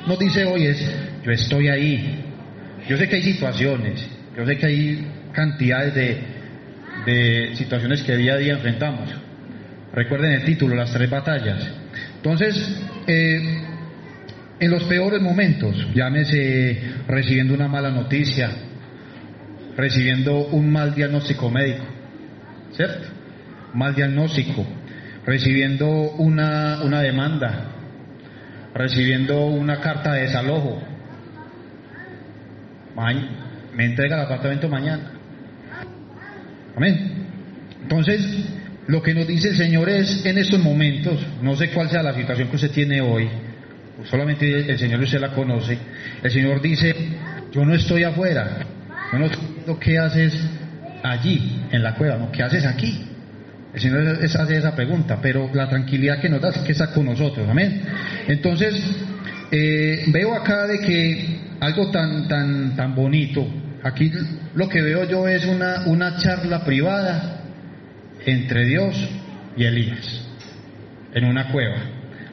nos 0.07 0.19
dice 0.19 0.45
hoy 0.45 0.67
es, 0.67 0.95
yo 1.23 1.31
estoy 1.31 1.69
ahí. 1.69 2.23
Yo 2.87 2.97
sé 2.97 3.07
que 3.07 3.15
hay 3.15 3.23
situaciones, 3.23 4.07
yo 4.37 4.45
sé 4.45 4.57
que 4.57 4.65
hay 4.65 5.07
cantidades 5.31 5.95
de, 5.95 6.17
de 7.05 7.55
situaciones 7.55 8.03
que 8.03 8.15
día 8.15 8.33
a 8.33 8.37
día 8.37 8.53
enfrentamos. 8.53 9.09
Recuerden 9.93 10.33
el 10.33 10.43
título, 10.43 10.75
las 10.75 10.91
tres 10.91 11.09
batallas. 11.09 11.67
Entonces, 12.17 12.55
eh, 13.07 13.63
en 14.59 14.71
los 14.71 14.83
peores 14.83 15.21
momentos, 15.21 15.87
llámese 15.93 16.79
recibiendo 17.07 17.53
una 17.53 17.67
mala 17.67 17.91
noticia, 17.91 18.49
recibiendo 19.75 20.47
un 20.47 20.71
mal 20.71 20.93
diagnóstico 20.95 21.49
médico, 21.49 21.85
¿cierto? 22.73 23.07
Mal 23.73 23.95
diagnóstico, 23.95 24.65
recibiendo 25.25 25.87
una, 25.87 26.81
una 26.83 27.01
demanda, 27.01 27.74
recibiendo 28.75 29.45
una 29.45 29.79
carta 29.79 30.13
de 30.13 30.23
desalojo. 30.23 30.83
Me 33.73 33.85
entrega 33.85 34.17
el 34.17 34.21
apartamento 34.23 34.69
mañana. 34.69 35.11
Amén. 36.75 37.25
Entonces, 37.81 38.21
lo 38.87 39.01
que 39.01 39.13
nos 39.13 39.27
dice 39.27 39.49
el 39.49 39.55
Señor 39.55 39.89
es 39.89 40.25
en 40.25 40.37
estos 40.37 40.59
momentos, 40.59 41.25
no 41.41 41.55
sé 41.55 41.69
cuál 41.69 41.89
sea 41.89 42.03
la 42.03 42.13
situación 42.13 42.49
que 42.49 42.55
usted 42.55 42.71
tiene 42.71 43.01
hoy, 43.01 43.29
solamente 44.03 44.69
el 44.69 44.77
Señor 44.77 44.99
usted 45.01 45.19
la 45.19 45.31
conoce, 45.33 45.77
el 46.21 46.31
Señor 46.31 46.61
dice, 46.61 46.93
yo 47.51 47.63
no 47.65 47.73
estoy 47.73 48.03
afuera, 48.03 48.59
yo 49.11 49.17
no 49.17 49.29
sé 49.29 49.37
qué 49.79 49.97
haces 49.97 50.33
allí, 51.03 51.63
en 51.71 51.81
la 51.81 51.95
cueva, 51.95 52.17
no, 52.17 52.31
¿qué 52.31 52.43
haces 52.43 52.65
aquí? 52.65 53.14
El 53.75 53.81
Señor 53.81 54.07
hace 54.23 54.57
esa 54.57 54.73
pregunta, 54.73 55.19
pero 55.21 55.51
la 55.53 55.67
tranquilidad 55.67 56.21
que 56.21 56.29
nos 56.29 56.39
da 56.39 56.49
es 56.49 56.59
que 56.59 56.71
está 56.71 56.93
con 56.93 57.05
nosotros, 57.05 57.45
amén. 57.49 57.81
Entonces, 58.25 58.73
eh, 59.51 60.05
veo 60.07 60.33
acá 60.33 60.65
de 60.65 60.79
que 60.79 61.39
algo 61.59 61.91
tan, 61.91 62.25
tan, 62.29 62.73
tan 62.77 62.95
bonito, 62.95 63.45
aquí 63.83 64.09
lo 64.55 64.69
que 64.69 64.81
veo 64.81 65.03
yo 65.03 65.27
es 65.27 65.45
una, 65.45 65.87
una 65.87 66.15
charla 66.15 66.63
privada 66.63 67.41
entre 68.25 68.65
Dios 68.65 68.95
y 69.57 69.65
Elías, 69.65 70.25
en 71.13 71.25
una 71.25 71.51
cueva, 71.51 71.75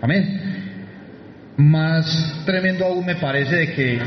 amén. 0.00 0.40
Más 1.56 2.44
tremendo 2.46 2.84
aún 2.86 3.04
me 3.04 3.16
parece 3.16 3.56
de 3.56 3.72
que, 3.72 4.00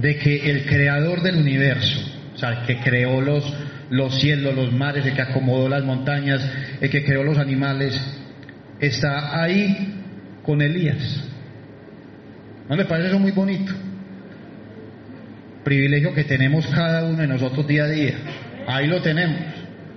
de 0.00 0.16
que 0.16 0.50
el 0.50 0.66
creador 0.66 1.22
del 1.22 1.36
universo, 1.36 2.00
o 2.34 2.38
sea, 2.38 2.50
el 2.50 2.66
que 2.66 2.80
creó 2.80 3.20
los, 3.20 3.44
los 3.90 4.20
cielos, 4.20 4.54
los 4.54 4.72
mares, 4.72 5.04
el 5.04 5.14
que 5.14 5.22
acomodó 5.22 5.68
las 5.68 5.84
montañas, 5.84 6.40
el 6.80 6.88
que 6.88 7.04
creó 7.04 7.24
los 7.24 7.38
animales, 7.38 8.00
está 8.78 9.42
ahí 9.42 9.94
con 10.42 10.62
Elías. 10.62 11.24
¿No 12.68 12.76
le 12.76 12.84
parece 12.84 13.08
eso 13.08 13.18
muy 13.18 13.32
bonito? 13.32 13.72
Privilegio 15.64 16.14
que 16.14 16.24
tenemos 16.24 16.66
cada 16.68 17.04
uno 17.04 17.18
de 17.18 17.26
nosotros 17.26 17.66
día 17.66 17.84
a 17.84 17.88
día. 17.88 18.14
Ahí 18.66 18.86
lo 18.86 19.02
tenemos. 19.02 19.36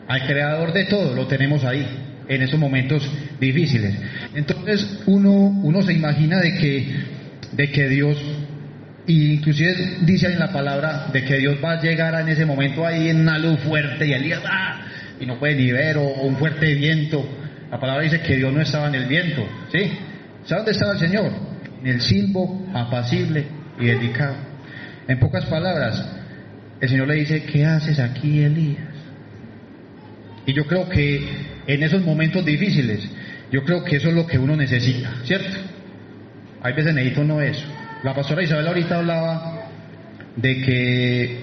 Al 0.08 0.26
creador 0.26 0.74
de 0.74 0.86
todo 0.86 1.16
lo 1.16 1.28
tenemos 1.28 1.64
ahí, 1.64 1.86
en 2.28 2.42
esos 2.42 2.60
momentos 2.60 3.10
difíciles. 3.40 3.96
Entonces 4.34 5.02
uno, 5.06 5.32
uno 5.32 5.82
se 5.84 5.94
imagina 5.94 6.40
de 6.40 6.56
que, 6.56 6.96
de 7.52 7.72
que 7.72 7.88
Dios 7.88 8.18
y 9.06 9.34
inclusive 9.34 9.98
dice 10.02 10.28
en 10.28 10.40
la 10.40 10.52
palabra 10.52 11.08
de 11.12 11.24
que 11.24 11.38
Dios 11.38 11.58
va 11.64 11.74
a 11.74 11.82
llegar 11.82 12.20
en 12.22 12.30
ese 12.30 12.46
momento 12.46 12.86
ahí 12.86 13.10
en 13.10 13.22
una 13.22 13.38
luz 13.38 13.60
fuerte 13.60 14.08
y 14.08 14.14
Elías 14.14 14.42
¡ah! 14.46 14.82
y 15.20 15.26
no 15.26 15.38
puede 15.38 15.56
ni 15.56 15.72
ver 15.72 15.98
o, 15.98 16.04
un 16.04 16.38
fuerte 16.38 16.74
viento. 16.74 17.26
La 17.70 17.80
palabra 17.80 18.04
dice 18.04 18.22
que 18.22 18.38
Dios 18.38 18.54
no 18.54 18.62
estaba 18.62 18.88
en 18.88 18.96
el 18.96 19.06
viento, 19.08 19.48
¿sí? 19.72 19.92
¿Sabe 20.46 20.60
dónde 20.60 20.72
estaba 20.72 20.94
el 20.94 21.00
Señor? 21.00 21.32
En 21.82 21.88
el 21.88 22.02
silbo 22.02 22.66
apacible 22.74 23.46
y 23.80 23.86
dedicado. 23.86 24.36
En 25.08 25.20
pocas 25.20 25.46
palabras, 25.46 26.06
el 26.80 26.90
Señor 26.90 27.08
le 27.08 27.16
dice, 27.16 27.44
¿qué 27.44 27.66
haces 27.66 28.00
aquí, 28.00 28.42
Elías? 28.44 28.94
Y 30.46 30.54
yo 30.54 30.66
creo 30.66 30.88
que 30.88 31.22
en 31.68 31.84
esos 31.84 32.04
momentos 32.04 32.46
difíciles, 32.46 33.10
yo 33.52 33.64
creo 33.64 33.84
que 33.84 33.98
eso 33.98 34.10
es 34.10 34.14
lo 34.14 34.28
que 34.28 34.38
uno 34.38 34.56
necesita, 34.56 35.12
¿cierto? 35.26 35.58
Hay 36.62 36.74
veces 36.74 36.94
necesita 36.94 37.22
uno 37.22 37.42
eso. 37.42 37.66
La 38.04 38.14
pastora 38.14 38.44
Isabel 38.44 38.68
ahorita 38.68 38.98
hablaba 38.98 39.62
de 40.36 40.62
que 40.62 41.40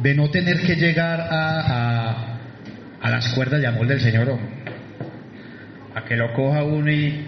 de 0.00 0.14
no 0.14 0.30
tener 0.30 0.60
que 0.60 0.76
llegar 0.76 1.20
a, 1.20 2.36
a, 3.00 3.10
las 3.10 3.34
cuerdas 3.34 3.60
de 3.60 3.66
amor 3.66 3.88
del 3.88 4.00
Señor, 4.00 4.38
a 5.92 6.04
que 6.04 6.14
lo 6.14 6.32
coja 6.32 6.62
uno 6.62 6.92
y, 6.92 7.26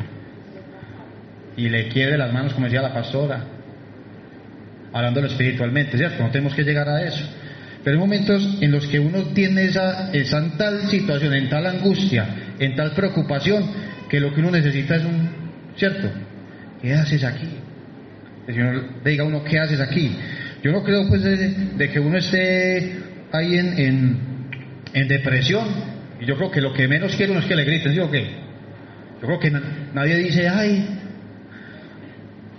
y 1.57 1.69
le 1.69 1.89
quiebre 1.89 2.17
las 2.17 2.33
manos, 2.33 2.55
como 2.55 2.67
decía 2.67 2.83
la 2.83 2.95
pastora, 2.95 3.45
hablándolo 4.93 5.27
espiritualmente, 5.27 5.99
¿cierto? 5.99 6.23
No 6.23 6.31
tenemos 6.31 6.55
que 6.55 6.63
llegar 6.63 6.89
a 6.89 7.03
eso. 7.03 7.29
Pero 7.83 7.97
hay 7.97 8.01
momentos 8.01 8.59
en 8.61 8.71
los 8.71 8.87
que 8.87 9.01
uno 9.01 9.25
tiene 9.35 9.65
esa, 9.65 10.13
esa 10.13 10.41
tal 10.57 10.89
situación, 10.89 11.35
en 11.35 11.49
tal 11.49 11.67
angustia, 11.67 12.29
en 12.61 12.77
tal 12.77 12.93
preocupación, 12.93 13.69
que 14.09 14.21
lo 14.21 14.33
que 14.33 14.39
uno 14.41 14.53
necesita 14.53 14.95
es 14.95 15.05
un, 15.05 15.31
¿cierto? 15.77 16.09
¿Qué 16.81 16.95
haces 16.95 17.25
aquí? 17.25 17.62
El 18.47 18.55
Señor 18.55 18.85
le 19.05 19.11
diga 19.11 19.25
a 19.25 19.27
uno, 19.27 19.45
¿qué 19.45 19.59
haces 19.59 19.81
aquí? 19.81 20.17
Yo 20.63 20.73
no 20.73 20.83
creo 20.83 21.09
pues 21.09 21.23
de, 21.23 21.91
que 21.91 22.01
uno 22.01 22.19
esté 22.19 22.97
ahí 23.33 23.57
en, 23.57 24.17
en, 24.93 25.09
depresión. 25.09 25.67
Y 26.21 26.25
yo 26.25 26.37
creo 26.37 26.51
que 26.51 26.61
lo 26.61 26.73
que 26.73 26.87
menos 26.87 27.15
quiere 27.17 27.33
uno 27.33 27.41
es 27.41 27.47
que 27.47 27.57
le 27.57 27.65
griten, 27.65 27.93
¿sí 27.93 27.99
o? 27.99 28.11
Yo 28.13 29.27
creo 29.27 29.39
que 29.39 29.51
nadie 29.95 30.17
dice, 30.19 30.49
ay, 30.49 30.99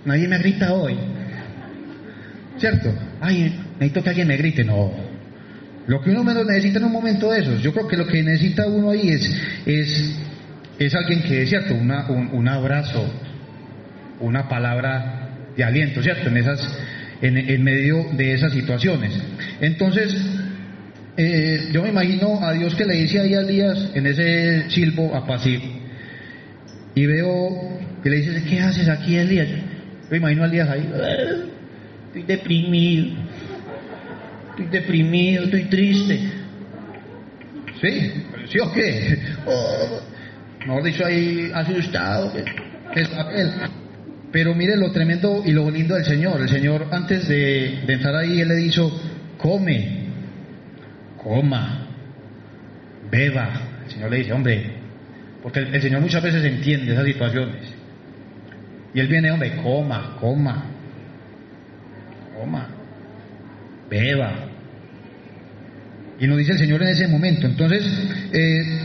nadie 0.04 0.28
me 0.28 0.38
grita 0.38 0.72
hoy. 0.72 0.96
¿Cierto? 2.58 2.94
Ay, 3.20 3.54
necesito 3.74 4.02
que 4.02 4.08
alguien 4.10 4.28
me 4.28 4.36
grite. 4.36 4.64
No. 4.64 4.92
Lo 5.86 6.00
que 6.00 6.10
uno 6.10 6.24
menos 6.24 6.46
necesita 6.46 6.78
en 6.78 6.84
un 6.86 6.92
momento 6.92 7.30
de 7.30 7.40
esos, 7.40 7.62
yo 7.62 7.72
creo 7.72 7.86
que 7.86 7.96
lo 7.96 8.06
que 8.06 8.22
necesita 8.22 8.66
uno 8.66 8.90
ahí 8.90 9.10
es, 9.10 9.42
es, 9.66 10.18
es 10.78 10.94
alguien 10.94 11.22
que 11.22 11.42
es 11.42 11.50
cierto, 11.50 11.74
una, 11.74 12.08
un, 12.08 12.28
un 12.32 12.48
abrazo, 12.48 13.06
una 14.20 14.48
palabra 14.48 15.23
de 15.56 15.64
aliento, 15.64 16.02
¿cierto? 16.02 16.28
En 16.28 16.36
esas, 16.36 16.78
en, 17.22 17.62
medio 17.62 18.06
de 18.12 18.34
esas 18.34 18.52
situaciones. 18.52 19.12
Entonces, 19.60 20.14
eh, 21.16 21.68
yo 21.72 21.82
me 21.82 21.90
imagino 21.90 22.44
a 22.44 22.52
Dios 22.52 22.74
que 22.74 22.84
le 22.84 22.94
dice 22.94 23.20
ahí 23.20 23.34
a 23.34 23.40
Elías 23.40 23.90
en 23.94 24.06
ese 24.06 24.70
silbo 24.70 25.14
apasivo. 25.14 25.64
Y 26.94 27.06
veo 27.06 27.78
que 28.02 28.10
le 28.10 28.16
dice, 28.16 28.42
¿qué 28.48 28.60
haces 28.60 28.88
aquí, 28.88 29.16
Elías? 29.16 29.48
Yo 29.48 30.10
me 30.10 30.16
imagino 30.18 30.44
a 30.44 30.46
Elías 30.46 30.68
ahí, 30.68 30.88
"Ah, 30.94 31.44
estoy 32.08 32.22
deprimido, 32.22 33.16
estoy 34.50 34.66
deprimido, 34.66 35.44
estoy 35.44 35.64
triste. 35.64 36.20
¿Sí? 37.80 38.12
¿Sí 38.50 38.58
o 38.60 38.72
qué? 38.72 39.18
Oh, 39.46 40.00
mejor 40.66 40.82
dicho, 40.84 41.04
ahí 41.04 41.50
asustado. 41.52 42.32
es 42.94 43.08
él. 43.36 43.52
Pero 44.34 44.52
mire 44.52 44.76
lo 44.76 44.90
tremendo 44.90 45.44
y 45.46 45.52
lo 45.52 45.70
lindo 45.70 45.94
del 45.94 46.04
Señor. 46.04 46.40
El 46.40 46.48
Señor, 46.48 46.88
antes 46.90 47.28
de, 47.28 47.84
entrar 47.86 48.16
ahí, 48.16 48.40
Él 48.40 48.48
le 48.48 48.56
dijo, 48.56 48.90
come, 49.38 50.08
coma, 51.22 51.86
beba. 53.08 53.48
El 53.84 53.92
Señor 53.92 54.10
le 54.10 54.16
dice, 54.16 54.32
hombre, 54.32 54.72
porque 55.40 55.60
el, 55.60 55.72
el 55.72 55.80
Señor 55.80 56.00
muchas 56.00 56.20
veces 56.20 56.44
entiende 56.44 56.94
esas 56.94 57.04
situaciones. 57.04 57.62
Y 58.92 58.98
Él 58.98 59.06
viene, 59.06 59.30
hombre, 59.30 59.54
coma, 59.62 60.16
coma, 60.18 60.64
coma, 62.36 62.66
beba. 63.88 64.32
Y 66.18 66.26
nos 66.26 66.38
dice 66.38 66.54
el 66.54 66.58
Señor 66.58 66.82
en 66.82 66.88
ese 66.88 67.06
momento. 67.06 67.46
Entonces, 67.46 67.84
eh, 68.32 68.80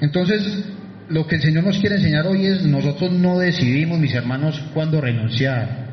entonces, 0.00 0.64
lo 1.08 1.26
que 1.26 1.36
el 1.36 1.42
Señor 1.42 1.64
nos 1.64 1.78
quiere 1.78 1.96
enseñar 1.96 2.26
hoy 2.26 2.46
es, 2.46 2.62
nosotros 2.62 3.12
no 3.12 3.38
decidimos, 3.38 3.98
mis 3.98 4.14
hermanos, 4.14 4.60
cuándo 4.72 5.00
renunciar. 5.00 5.84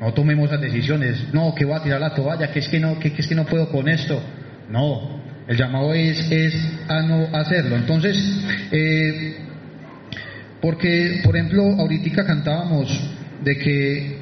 No 0.00 0.12
tomemos 0.12 0.48
esas 0.48 0.60
decisiones. 0.60 1.32
No, 1.32 1.54
que 1.54 1.64
voy 1.64 1.76
a 1.76 1.82
tirar 1.82 2.00
la 2.00 2.14
toalla, 2.14 2.50
que 2.50 2.58
es 2.58 2.68
que 2.68 2.80
no, 2.80 2.98
que, 2.98 3.12
es 3.16 3.26
que 3.26 3.34
no 3.34 3.44
puedo 3.44 3.68
con 3.68 3.88
esto. 3.88 4.20
No, 4.68 5.20
el 5.46 5.56
llamado 5.56 5.92
es, 5.94 6.30
es 6.30 6.54
a 6.88 7.02
no 7.02 7.28
hacerlo. 7.36 7.76
Entonces, 7.76 8.16
eh, 8.70 9.36
porque, 10.60 11.20
por 11.24 11.36
ejemplo, 11.36 11.62
ahorita 11.78 12.24
cantábamos 12.24 13.10
de 13.44 13.58
que 13.58 14.18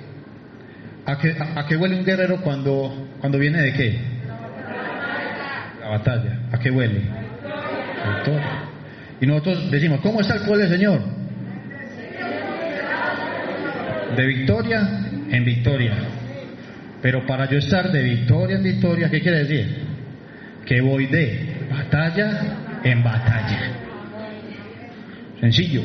a 1.07 1.19
qué, 1.19 1.37
a, 1.39 1.61
a 1.61 1.67
qué 1.67 1.77
huele 1.77 1.97
un 1.97 2.05
guerrero 2.05 2.41
cuando, 2.43 3.09
cuando 3.21 3.39
viene 3.39 3.61
de 3.63 3.73
qué? 3.73 3.99
La 5.81 5.89
batalla. 5.89 6.41
¿A 6.53 6.59
qué 6.59 6.71
huele? 6.71 7.03
Y 9.21 9.27
nosotros 9.27 9.71
decimos, 9.71 10.01
¿cómo 10.01 10.21
está 10.21 10.35
el 10.35 10.41
pueblo 10.41 10.65
del 10.65 10.73
Señor? 10.73 11.01
De 14.17 14.27
victoria 14.27 15.07
en 15.31 15.45
victoria. 15.45 15.93
Pero 17.03 17.27
para 17.27 17.49
yo 17.49 17.59
estar 17.59 17.91
de 17.93 18.03
victoria 18.03 18.57
en 18.57 18.63
victoria, 18.63 19.11
¿qué 19.11 19.21
quiere 19.21 19.45
decir? 19.45 19.77
Que 20.65 20.81
voy 20.81 21.07
de 21.07 21.67
batalla 21.71 22.81
en 22.83 23.03
batalla. 23.03 23.61
Sencillo. 25.41 25.83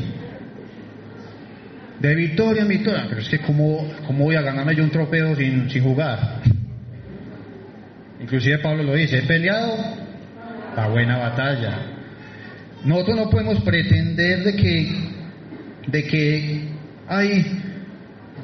De 1.99 2.15
victoria 2.15 2.61
en 2.61 2.67
victoria. 2.67 3.05
Pero 3.09 3.21
es 3.21 3.29
que 3.29 3.39
¿cómo, 3.39 3.91
cómo 4.07 4.25
voy 4.25 4.35
a 4.35 4.41
ganarme 4.41 4.75
yo 4.75 4.83
un 4.83 4.91
trofeo 4.91 5.35
sin, 5.35 5.69
sin 5.69 5.83
jugar? 5.83 6.41
Inclusive 8.21 8.59
Pablo 8.59 8.83
lo 8.83 8.93
dice, 8.95 9.19
he 9.19 9.21
peleado 9.23 9.77
la 10.75 10.87
buena 10.87 11.17
batalla. 11.17 11.94
Nosotros 12.85 13.15
no 13.17 13.29
podemos 13.31 13.61
pretender 13.61 14.43
de 14.43 14.55
que, 14.55 14.95
de 15.87 16.03
que, 16.03 16.61
ay, 17.07 17.61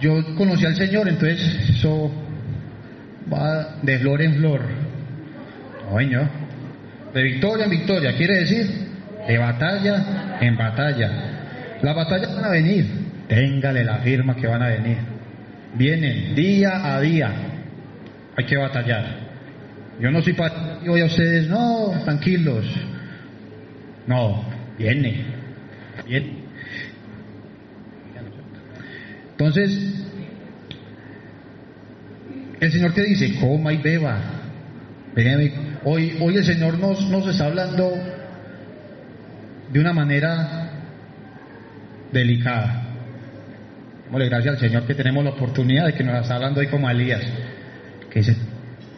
yo 0.02 0.36
conocí 0.36 0.66
al 0.66 0.76
Señor, 0.76 1.08
entonces 1.08 1.70
eso 1.70 2.12
va 3.32 3.78
de 3.84 4.00
flor 4.00 4.22
en 4.22 4.36
flor. 4.36 4.62
No. 5.92 6.30
De 7.14 7.24
victoria 7.24 7.66
en 7.66 7.72
victoria, 7.72 8.16
quiere 8.16 8.40
decir 8.40 8.68
de 9.28 9.38
batalla 9.38 10.38
en 10.42 10.58
batalla. 10.58 11.12
Las 11.84 11.96
batallas 11.96 12.36
van 12.36 12.46
a 12.46 12.50
venir, 12.50 12.88
téngale 13.27 13.84
la 13.84 13.98
firma 13.98 14.36
que 14.36 14.48
van 14.48 14.64
a 14.64 14.70
venir. 14.70 14.98
Vienen 15.75 16.34
día 16.34 16.96
a 16.96 17.00
día, 17.00 17.32
hay 18.36 18.46
que 18.46 18.58
batallar. 18.58 19.06
Yo 20.00 20.10
no 20.10 20.22
soy 20.24 20.34
para 20.34 20.80
hoy 20.88 21.01
a 21.01 21.06
ustedes, 21.06 21.48
no, 21.48 21.92
tranquilos. 22.04 22.66
No, 24.07 24.44
viene, 24.77 25.24
viene. 26.07 26.42
Entonces, 29.31 30.03
el 32.59 32.72
Señor 32.72 32.94
te 32.94 33.03
dice, 33.03 33.35
coma 33.40 33.74
y 33.74 33.77
beba. 33.77 34.20
Hoy, 35.83 36.16
hoy 36.22 36.35
el 36.37 36.44
Señor 36.46 36.77
nos, 36.79 37.09
nos 37.09 37.27
está 37.27 37.46
hablando 37.46 37.92
de 39.72 39.79
una 39.79 39.94
manera 39.94 40.70
delicada. 42.11 42.83
Démosle 44.05 44.29
gracias 44.29 44.53
al 44.55 44.59
Señor 44.59 44.83
que 44.85 44.94
tenemos 44.94 45.24
la 45.24 45.31
oportunidad 45.31 45.85
de 45.87 45.94
que 45.94 46.03
nos 46.03 46.22
está 46.22 46.35
hablando 46.35 46.59
hoy 46.59 46.68
como 46.68 46.90
Elías. 46.90 47.24
¿Qué, 48.11 48.22
se- 48.24 48.35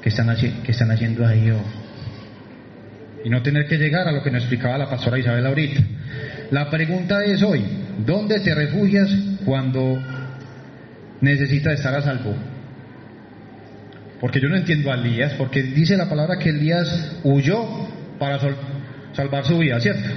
qué 0.02 0.10
están, 0.10 0.28
haci- 0.28 0.62
qué 0.64 0.72
están 0.72 0.92
haciendo 0.92 1.26
ahí? 1.26 1.52
oh? 1.52 1.83
Y 3.24 3.30
no 3.30 3.42
tener 3.42 3.68
que 3.68 3.78
llegar 3.78 4.08
a 4.08 4.12
lo 4.12 4.22
que 4.22 4.32
nos 4.32 4.42
explicaba 4.44 4.78
la 4.78 4.90
pastora 4.90 5.18
Isabel 5.18 5.46
ahorita. 5.46 5.82
La 6.52 6.70
pregunta 6.70 7.24
es 7.24 7.42
hoy, 7.42 7.64
¿dónde 8.06 8.40
te 8.42 8.54
refugias 8.54 9.10
cuando 9.46 10.02
necesitas 11.22 11.74
estar 11.74 11.96
a 11.96 12.02
salvo? 12.02 12.36
Porque 14.20 14.40
yo 14.40 14.50
no 14.50 14.56
entiendo 14.56 14.92
a 14.92 14.96
Elías, 14.96 15.34
porque 15.34 15.64
dice 15.64 15.98
la 15.98 16.10
palabra 16.10 16.38
que 16.38 16.50
Elías 16.50 17.18
huyó 17.24 17.66
para 18.20 18.40
salvar 19.14 19.46
su 19.46 19.58
vida, 19.58 19.80
¿cierto? 19.80 20.10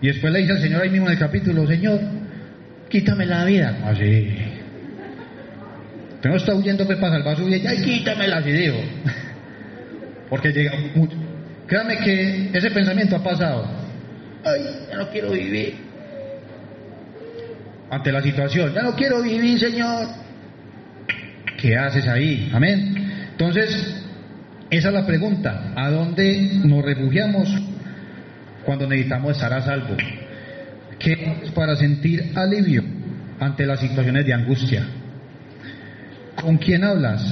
Y 0.00 0.06
después 0.06 0.32
le 0.32 0.40
dice 0.40 0.52
al 0.52 0.60
Señor 0.60 0.82
ahí 0.82 0.90
mismo 0.90 1.06
en 1.06 1.12
el 1.12 1.18
capítulo, 1.18 1.66
Señor, 1.66 2.00
quítame 2.88 3.26
la 3.26 3.44
vida. 3.44 3.78
Así. 3.84 4.28
Usted 6.14 6.30
no 6.30 6.36
está 6.36 6.54
huyendo 6.54 6.86
pues, 6.86 6.98
para 6.98 7.14
salvar 7.14 7.36
su 7.36 7.44
vida, 7.44 7.70
ay, 7.70 7.82
quítamela, 7.82 8.38
así 8.38 8.52
digo. 8.52 8.78
Porque 10.30 10.52
llega 10.52 10.72
mucho. 10.94 11.16
Créame 11.68 11.98
que 11.98 12.50
ese 12.54 12.70
pensamiento 12.70 13.16
ha 13.16 13.22
pasado. 13.22 13.66
Ay, 14.42 14.64
ya 14.90 14.96
no 14.96 15.08
quiero 15.10 15.30
vivir. 15.30 15.76
Ante 17.90 18.10
la 18.10 18.22
situación, 18.22 18.72
ya 18.72 18.82
no 18.82 18.96
quiero 18.96 19.22
vivir, 19.22 19.58
Señor. 19.58 20.08
¿Qué 21.58 21.76
haces 21.76 22.08
ahí? 22.08 22.50
Amén. 22.54 23.28
Entonces, 23.32 24.02
esa 24.70 24.88
es 24.88 24.94
la 24.94 25.06
pregunta. 25.06 25.72
¿A 25.76 25.90
dónde 25.90 26.52
nos 26.64 26.82
refugiamos 26.82 27.48
cuando 28.64 28.86
necesitamos 28.86 29.32
estar 29.32 29.52
a 29.52 29.60
salvo? 29.60 29.94
¿Qué 30.98 31.12
es 31.42 31.50
para 31.50 31.76
sentir 31.76 32.32
alivio 32.34 32.82
ante 33.40 33.66
las 33.66 33.80
situaciones 33.80 34.24
de 34.24 34.32
angustia? 34.32 34.86
¿Con 36.34 36.56
quién 36.56 36.82
hablas 36.82 37.22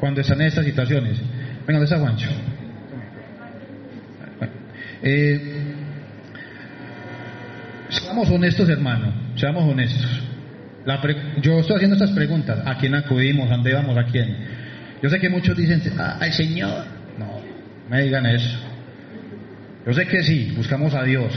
cuando 0.00 0.22
están 0.22 0.40
en 0.40 0.48
estas 0.48 0.64
situaciones? 0.64 1.18
Venga, 1.66 1.78
¿dónde 1.78 1.84
está 1.84 1.98
Juancho? 1.98 2.30
Eh, 5.06 5.38
seamos 7.90 8.30
honestos, 8.30 8.66
hermano, 8.70 9.12
seamos 9.36 9.70
honestos. 9.70 10.22
Yo 11.42 11.60
estoy 11.60 11.76
haciendo 11.76 11.96
estas 11.96 12.12
preguntas. 12.12 12.58
¿A 12.64 12.78
quién 12.78 12.94
acudimos? 12.94 13.50
¿A 13.50 13.54
dónde 13.56 13.74
vamos? 13.74 13.96
¿A 13.98 14.04
quién? 14.04 14.34
Yo 15.02 15.10
sé 15.10 15.18
que 15.20 15.28
muchos 15.28 15.54
dicen, 15.56 15.82
"Ah, 15.98 16.16
al 16.20 16.32
Señor. 16.32 16.84
No, 17.18 17.26
no 17.26 17.90
me 17.90 18.02
digan 18.02 18.24
eso. 18.24 18.58
Yo 19.86 19.92
sé 19.92 20.06
que 20.06 20.22
sí, 20.22 20.54
buscamos 20.56 20.94
a 20.94 21.02
Dios. 21.02 21.32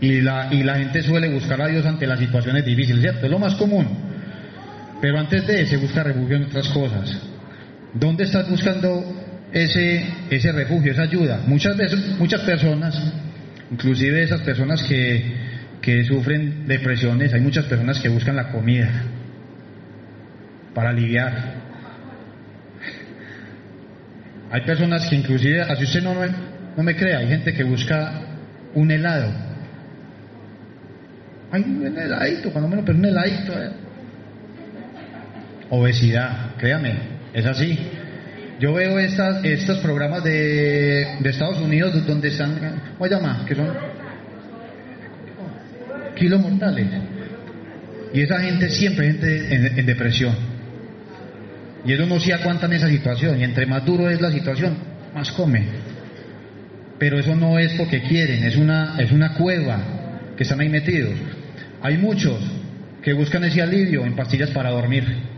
Y 0.00 0.20
la, 0.20 0.48
y 0.52 0.62
la 0.62 0.76
gente 0.76 1.02
suele 1.02 1.28
buscar 1.28 1.60
a 1.60 1.66
Dios 1.66 1.84
ante 1.84 2.06
las 2.06 2.20
situaciones 2.20 2.64
difíciles, 2.64 3.02
¿cierto? 3.02 3.26
Es 3.26 3.30
lo 3.32 3.40
más 3.40 3.54
común. 3.56 3.86
Pero 5.00 5.18
antes 5.18 5.46
de 5.48 5.66
se 5.66 5.76
busca 5.76 6.04
refugio 6.04 6.36
en 6.36 6.44
otras 6.44 6.68
cosas. 6.68 7.20
¿Dónde 7.92 8.24
estás 8.24 8.48
buscando 8.48 9.02
ese, 9.52 10.06
ese 10.30 10.52
refugio, 10.52 10.92
esa 10.92 11.02
ayuda? 11.02 11.42
Muchas 11.46 11.76
veces, 11.76 12.18
muchas 12.18 12.42
personas, 12.42 12.96
inclusive 13.70 14.22
esas 14.22 14.40
personas 14.42 14.82
que, 14.82 15.22
que 15.80 16.04
sufren 16.04 16.66
depresiones, 16.66 17.32
hay 17.32 17.40
muchas 17.40 17.64
personas 17.66 17.98
que 17.98 18.08
buscan 18.08 18.36
la 18.36 18.48
comida 18.50 18.90
para 20.74 20.90
aliviar. 20.90 21.60
Hay 24.52 24.62
personas 24.62 25.08
que 25.08 25.16
inclusive, 25.16 25.60
así 25.62 25.84
usted 25.84 26.02
no 26.02 26.14
me, 26.14 26.28
no 26.76 26.82
me 26.82 26.96
crea, 26.96 27.18
hay 27.18 27.28
gente 27.28 27.52
que 27.52 27.62
busca 27.64 28.20
un 28.74 28.90
helado. 28.90 29.32
Ay, 31.52 31.62
un 31.62 31.98
heladito, 31.98 32.50
cuando 32.52 32.68
menos, 32.68 32.84
pero 32.84 32.98
un 32.98 33.04
heladito. 33.04 33.52
eh. 33.52 33.70
Obesidad, 35.70 36.56
créame, 36.58 36.94
es 37.32 37.46
así. 37.46 37.78
Yo 38.60 38.74
veo 38.74 38.98
estas, 38.98 39.42
estos 39.42 39.78
programas 39.78 40.22
de, 40.22 41.16
Estados 41.24 41.58
Unidos 41.60 42.06
donde 42.06 42.28
están, 42.28 42.58
¿cómo 42.98 43.08
se 43.08 43.14
llama? 43.14 43.44
Que 43.48 43.54
son 43.54 43.68
kilos 46.14 46.40
mortales. 46.42 46.86
Y 48.12 48.20
esa 48.20 48.38
gente 48.40 48.68
siempre 48.68 49.06
gente 49.06 49.54
en, 49.54 49.78
en 49.78 49.86
depresión. 49.86 50.34
Y 51.86 51.94
ellos 51.94 52.06
no 52.06 52.20
se 52.20 52.34
aguantan 52.34 52.74
esa 52.74 52.90
situación. 52.90 53.40
Y 53.40 53.44
entre 53.44 53.64
más 53.64 53.82
duro 53.86 54.10
es 54.10 54.20
la 54.20 54.30
situación, 54.30 54.76
más 55.14 55.32
come. 55.32 55.64
Pero 56.98 57.18
eso 57.18 57.34
no 57.34 57.58
es 57.58 57.72
porque 57.78 58.02
quieren, 58.02 58.44
es 58.44 58.56
una, 58.56 58.96
es 58.98 59.10
una 59.10 59.32
cueva 59.36 59.80
que 60.36 60.42
están 60.42 60.60
ahí 60.60 60.68
metidos. 60.68 61.14
Hay 61.80 61.96
muchos 61.96 62.38
que 63.02 63.14
buscan 63.14 63.42
ese 63.44 63.62
alivio 63.62 64.04
en 64.04 64.14
pastillas 64.14 64.50
para 64.50 64.68
dormir. 64.68 65.29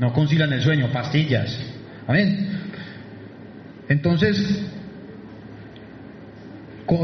No 0.00 0.12
concilian 0.14 0.50
el 0.52 0.62
sueño, 0.62 0.90
pastillas. 0.90 1.56
Amén. 2.08 2.48
Entonces, 3.88 4.64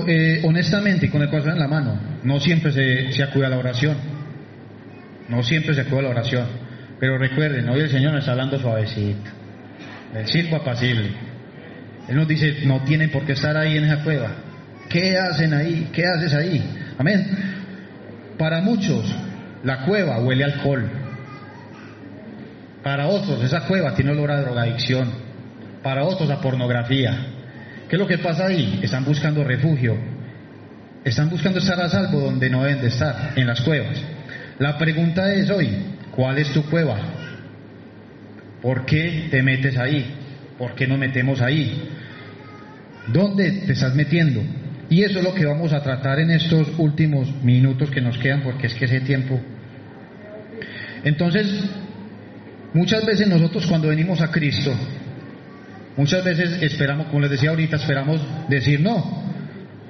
eh, 0.08 0.40
honestamente 0.44 1.06
y 1.06 1.08
con 1.10 1.20
el 1.20 1.28
corazón 1.28 1.52
en 1.52 1.58
la 1.58 1.68
mano, 1.68 2.00
no 2.24 2.40
siempre 2.40 2.72
se, 2.72 3.12
se 3.12 3.22
acude 3.22 3.46
a 3.46 3.50
la 3.50 3.58
oración. 3.58 3.96
No 5.28 5.42
siempre 5.42 5.74
se 5.74 5.82
acude 5.82 5.98
a 5.98 6.02
la 6.02 6.08
oración. 6.08 6.46
Pero 6.98 7.18
recuerden, 7.18 7.68
hoy 7.68 7.80
el 7.80 7.90
Señor 7.90 8.12
nos 8.12 8.20
está 8.20 8.32
hablando 8.32 8.58
suavecito. 8.58 9.30
El 10.14 10.26
sirvo 10.26 10.56
apacible. 10.56 11.10
Él 12.08 12.16
nos 12.16 12.26
dice, 12.26 12.64
no 12.64 12.82
tienen 12.84 13.10
por 13.10 13.26
qué 13.26 13.32
estar 13.32 13.56
ahí 13.58 13.76
en 13.76 13.84
esa 13.84 14.02
cueva. 14.02 14.30
¿Qué 14.88 15.18
hacen 15.18 15.52
ahí? 15.52 15.90
¿Qué 15.92 16.04
haces 16.06 16.32
ahí? 16.32 16.64
Amén. 16.96 17.26
Para 18.38 18.62
muchos, 18.62 19.04
la 19.64 19.84
cueva 19.84 20.18
huele 20.20 20.44
alcohol. 20.44 20.88
Para 22.86 23.08
otros, 23.08 23.42
esa 23.42 23.62
cueva 23.62 23.96
tiene 23.96 24.12
olor 24.12 24.30
a 24.30 24.40
drogadicción. 24.40 25.10
Para 25.82 26.04
otros, 26.04 26.30
a 26.30 26.40
pornografía. 26.40 27.18
¿Qué 27.88 27.96
es 27.96 27.98
lo 27.98 28.06
que 28.06 28.18
pasa 28.18 28.46
ahí? 28.46 28.78
Están 28.80 29.04
buscando 29.04 29.42
refugio. 29.42 29.96
Están 31.04 31.28
buscando 31.28 31.58
estar 31.58 31.80
a 31.80 31.88
salvo 31.88 32.20
donde 32.20 32.48
no 32.48 32.62
deben 32.62 32.82
de 32.82 32.86
estar, 32.86 33.32
en 33.34 33.48
las 33.48 33.60
cuevas. 33.62 34.00
La 34.60 34.78
pregunta 34.78 35.34
es 35.34 35.50
hoy, 35.50 35.68
¿cuál 36.12 36.38
es 36.38 36.52
tu 36.52 36.62
cueva? 36.70 36.96
¿Por 38.62 38.86
qué 38.86 39.26
te 39.32 39.42
metes 39.42 39.76
ahí? 39.78 40.06
¿Por 40.56 40.76
qué 40.76 40.86
nos 40.86 41.00
metemos 41.00 41.40
ahí? 41.40 41.90
¿Dónde 43.08 43.50
te 43.66 43.72
estás 43.72 43.96
metiendo? 43.96 44.44
Y 44.88 45.02
eso 45.02 45.18
es 45.18 45.24
lo 45.24 45.34
que 45.34 45.44
vamos 45.44 45.72
a 45.72 45.82
tratar 45.82 46.20
en 46.20 46.30
estos 46.30 46.68
últimos 46.78 47.34
minutos 47.42 47.90
que 47.90 48.00
nos 48.00 48.16
quedan, 48.16 48.44
porque 48.44 48.68
es 48.68 48.74
que 48.74 48.84
ese 48.84 49.00
tiempo. 49.00 49.40
Entonces, 51.02 51.68
muchas 52.76 53.06
veces 53.06 53.26
nosotros 53.26 53.66
cuando 53.66 53.88
venimos 53.88 54.20
a 54.20 54.30
Cristo, 54.30 54.70
muchas 55.96 56.22
veces 56.22 56.62
esperamos, 56.62 57.06
como 57.06 57.20
les 57.20 57.30
decía 57.30 57.48
ahorita, 57.48 57.76
esperamos 57.76 58.20
decir, 58.50 58.80
no, 58.80 59.24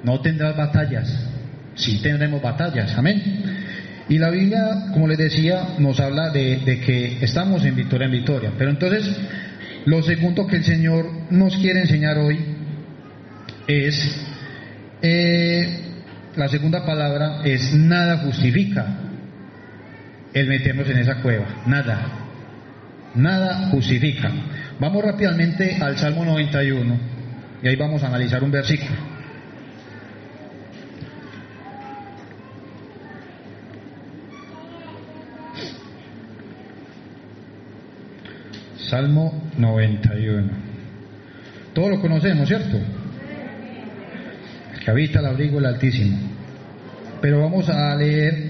no 0.03 0.21
tendrás 0.21 0.55
batallas. 0.55 1.27
Sí 1.75 1.99
tendremos 2.01 2.41
batallas, 2.41 2.97
amén. 2.97 3.21
Y 4.07 4.17
la 4.17 4.29
Biblia, 4.29 4.85
como 4.93 5.05
les 5.05 5.17
decía, 5.17 5.75
nos 5.79 5.99
habla 5.99 6.29
de, 6.29 6.81
que 6.85 7.17
estamos 7.21 7.65
en 7.65 7.75
victoria 7.75 8.05
en 8.05 8.11
victoria. 8.11 8.51
Pero 8.57 8.71
entonces, 8.71 9.05
lo 9.85 10.01
segundo 10.01 10.47
que 10.47 10.55
el 10.55 10.63
Señor 10.63 11.05
nos 11.29 11.57
quiere 11.57 11.81
enseñar 11.81 12.17
hoy 12.17 12.39
es, 13.67 14.25
eh, 15.01 15.81
la 16.37 16.47
segunda 16.47 16.85
palabra 16.85 17.41
es 17.43 17.73
nada 17.73 18.19
justifica 18.19 18.87
el 20.33 20.47
meternos 20.47 20.89
en 20.89 20.99
esa 20.99 21.21
cueva, 21.21 21.63
nada, 21.65 22.26
nada 23.17 23.69
justifica. 23.69 24.31
Vamos 24.79 25.03
rápidamente 25.03 25.77
al 25.81 25.97
Salmo 25.97 26.23
91 26.23 26.97
y 27.63 27.67
ahí 27.67 27.75
vamos 27.75 28.03
a 28.03 28.07
analizar 28.07 28.43
un 28.43 28.51
versículo. 28.51 29.17
Salmo 38.77 39.49
91. 39.57 40.49
Todos 41.73 41.89
lo 41.89 41.99
conocemos, 41.99 42.47
¿cierto? 42.47 42.79
que 44.87 44.91
habita 44.91 45.19
el 45.19 45.25
abrigo 45.25 45.59
el 45.59 45.65
Altísimo. 45.65 46.17
Pero 47.19 47.41
vamos 47.41 47.67
a 47.67 47.93
leer 47.93 48.46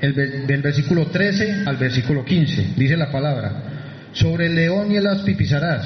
el, 0.00 0.46
del 0.46 0.62
versículo 0.62 1.06
13 1.06 1.64
al 1.66 1.76
versículo 1.76 2.24
15. 2.24 2.74
Dice 2.76 2.96
la 2.96 3.10
palabra, 3.10 3.52
sobre 4.12 4.46
el 4.46 4.54
león 4.54 4.90
y 4.90 4.96
el 4.96 5.06
aspi 5.06 5.34
pisarás, 5.34 5.84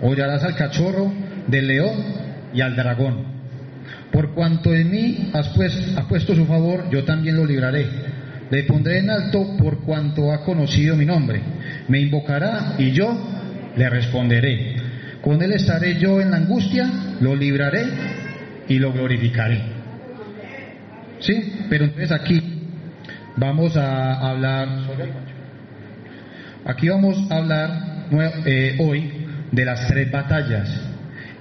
hollarás 0.00 0.42
al 0.44 0.56
cachorro 0.56 1.12
del 1.46 1.66
león 1.68 1.96
y 2.54 2.60
al 2.60 2.74
dragón. 2.74 3.32
Por 4.10 4.34
cuanto 4.34 4.74
en 4.74 4.90
mí 4.90 5.30
has, 5.32 5.48
pues, 5.50 5.94
ha 5.96 6.06
puesto 6.06 6.34
su 6.34 6.44
favor, 6.44 6.90
yo 6.90 7.04
también 7.04 7.36
lo 7.36 7.46
libraré. 7.46 7.86
Le 8.50 8.64
pondré 8.64 8.98
en 8.98 9.08
alto 9.08 9.56
por 9.56 9.80
cuanto 9.82 10.32
ha 10.32 10.44
conocido 10.44 10.96
mi 10.96 11.06
nombre. 11.06 11.40
Me 11.88 12.00
invocará 12.00 12.74
y 12.78 12.90
yo 12.90 13.16
le 13.74 13.88
responderé. 13.88 14.76
Con 15.22 15.40
él 15.40 15.52
estaré 15.52 15.98
yo 15.98 16.20
en 16.20 16.32
la 16.32 16.38
angustia, 16.38 16.90
lo 17.20 17.34
libraré 17.34 17.84
y 18.68 18.78
lo 18.78 18.92
glorificaré. 18.92 19.62
¿Sí? 21.20 21.66
Pero 21.70 21.84
entonces 21.84 22.12
aquí 22.12 22.51
vamos 23.36 23.76
a 23.76 24.14
hablar, 24.30 24.68
aquí 26.64 26.88
vamos 26.88 27.18
a 27.30 27.36
hablar 27.36 27.70
eh, 28.46 28.76
hoy 28.80 29.26
de 29.50 29.64
las 29.64 29.86
tres 29.88 30.10
batallas. 30.10 30.68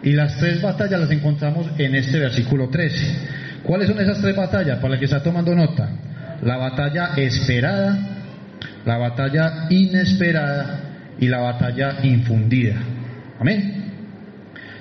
Y 0.04 0.14
las 0.14 0.38
tres 0.38 0.62
batallas 0.62 1.00
las 1.00 1.12
encontramos 1.12 1.68
en 1.78 1.94
este 1.96 2.20
versículo 2.20 2.70
13. 2.70 3.62
¿Cuáles 3.64 3.88
son 3.88 4.00
esas 4.00 4.20
tres 4.20 4.36
batallas? 4.36 4.80
Para 4.80 4.96
el 4.96 5.00
que 5.00 5.06
está 5.06 5.22
tomando 5.22 5.54
nota. 5.54 5.90
La 6.42 6.58
batalla 6.58 7.12
esperada, 7.18 8.00
la 8.84 8.98
batalla 8.98 9.68
inesperada 9.70 10.80
y 11.20 11.28
la 11.28 11.40
batalla 11.40 11.98
infundida. 12.02 12.78
Amén. 13.40 13.92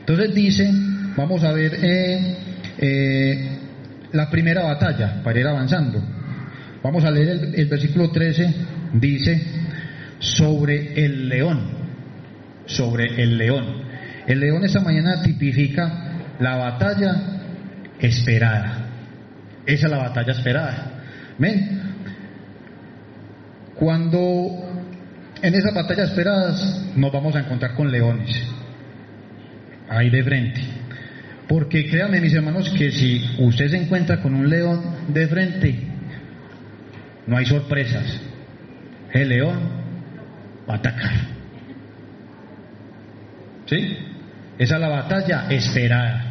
Entonces 0.01 0.35
dice 0.35 0.73
Vamos 1.17 1.43
a 1.43 1.53
ver 1.53 1.75
eh, 1.83 2.37
eh, 2.79 3.59
la 4.13 4.31
primera 4.31 4.63
batalla 4.63 5.23
para 5.23 5.41
ir 5.41 5.47
avanzando. 5.47 6.03
Vamos 6.83 7.05
a 7.05 7.11
leer 7.11 7.51
el, 7.55 7.67
versículo 7.67 8.11
13. 8.11 8.55
Dice, 8.95 9.43
sobre 10.19 11.05
el 11.05 11.29
león, 11.29 11.61
sobre 12.67 13.23
el 13.23 13.37
león. 13.37 13.83
El 14.27 14.41
león 14.41 14.65
esta 14.65 14.81
mañana 14.81 15.23
tipifica 15.23 16.37
la 16.39 16.57
batalla 16.57 17.13
esperada. 17.99 18.87
Esa 19.67 19.87
es 19.87 19.91
la 19.91 19.99
batalla 19.99 20.33
esperada. 20.33 20.93
¿Ven? 21.39 21.81
Cuando 23.75 24.71
en 25.43 25.55
esas 25.55 25.75
batallas 25.75 26.11
esperadas 26.11 26.87
nos 26.97 27.13
vamos 27.13 27.35
a 27.37 27.41
encontrar 27.41 27.75
con 27.75 27.91
leones. 27.91 28.31
Ahí 29.89 30.11
de 30.11 30.23
frente. 30.23 30.61
Porque 31.49 31.89
créanme 31.89 32.21
mis 32.21 32.35
hermanos 32.35 32.71
que 32.71 32.91
si 32.93 33.23
usted 33.39 33.69
se 33.69 33.77
encuentra 33.77 34.21
con 34.23 34.35
un 34.35 34.49
león 34.49 34.81
de 35.09 35.27
frente, 35.27 35.90
no 37.31 37.37
hay 37.37 37.47
sorpresas. 37.47 38.05
El 39.13 39.29
león 39.29 39.57
va 40.69 40.75
a 40.75 40.77
atacar. 40.79 41.13
¿Sí? 43.67 43.97
Esa 44.59 44.75
es 44.75 44.81
la 44.81 44.89
batalla 44.89 45.47
esperada. 45.49 46.25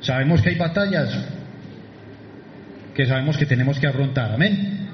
Sabemos 0.00 0.40
que 0.40 0.50
hay 0.50 0.54
batallas 0.54 1.18
que 2.94 3.06
sabemos 3.06 3.36
que 3.36 3.44
tenemos 3.44 3.80
que 3.80 3.88
afrontar. 3.88 4.32
Amén. 4.32 4.86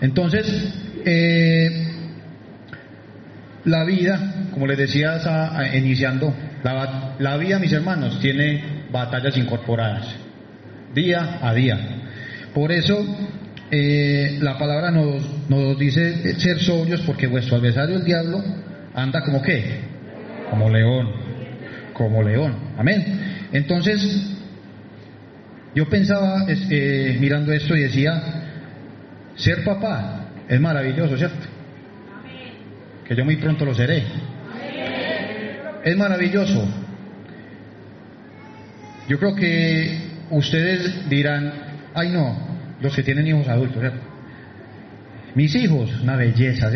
Entonces, 0.00 0.74
eh, 1.04 1.86
la 3.64 3.84
vida, 3.84 4.48
como 4.50 4.66
les 4.66 4.76
decía 4.76 5.20
iniciando, 5.72 6.34
la, 6.64 7.36
vida, 7.36 7.60
mis 7.60 7.72
hermanos, 7.72 8.18
tiene 8.18 8.88
batallas 8.90 9.36
incorporadas, 9.36 10.16
día 10.92 11.38
a 11.40 11.54
día. 11.54 11.78
Por 12.52 12.72
eso 12.72 13.06
eh, 13.70 14.38
la 14.40 14.58
palabra 14.58 14.90
nos, 14.90 15.22
nos 15.48 15.78
dice 15.78 16.38
ser 16.38 16.60
sobrios 16.60 17.00
porque 17.02 17.26
vuestro 17.26 17.56
adversario 17.56 17.96
el 17.96 18.04
diablo 18.04 18.42
anda 18.94 19.22
como 19.22 19.42
qué? 19.42 19.80
Como 20.50 20.70
león, 20.70 21.10
como 21.92 22.22
león. 22.22 22.54
Amén. 22.76 23.48
Entonces, 23.52 24.34
yo 25.74 25.88
pensaba 25.88 26.44
eh, 26.48 27.16
mirando 27.20 27.52
esto 27.52 27.76
y 27.76 27.80
decía, 27.80 28.22
ser 29.34 29.64
papá 29.64 30.26
es 30.48 30.60
maravilloso, 30.60 31.16
¿cierto? 31.16 31.46
Que 33.04 33.16
yo 33.16 33.24
muy 33.24 33.36
pronto 33.36 33.64
lo 33.64 33.74
seré. 33.74 34.04
Es 35.84 35.96
maravilloso. 35.96 36.66
Yo 39.08 39.18
creo 39.18 39.34
que 39.34 39.98
ustedes 40.30 41.08
dirán, 41.10 41.52
ay 41.92 42.10
no, 42.10 42.53
los 42.84 42.94
que 42.94 43.02
tienen 43.02 43.26
hijos 43.26 43.48
adultos. 43.48 43.82
Mis 45.34 45.54
hijos, 45.56 45.90
una 46.02 46.16
belleza. 46.16 46.70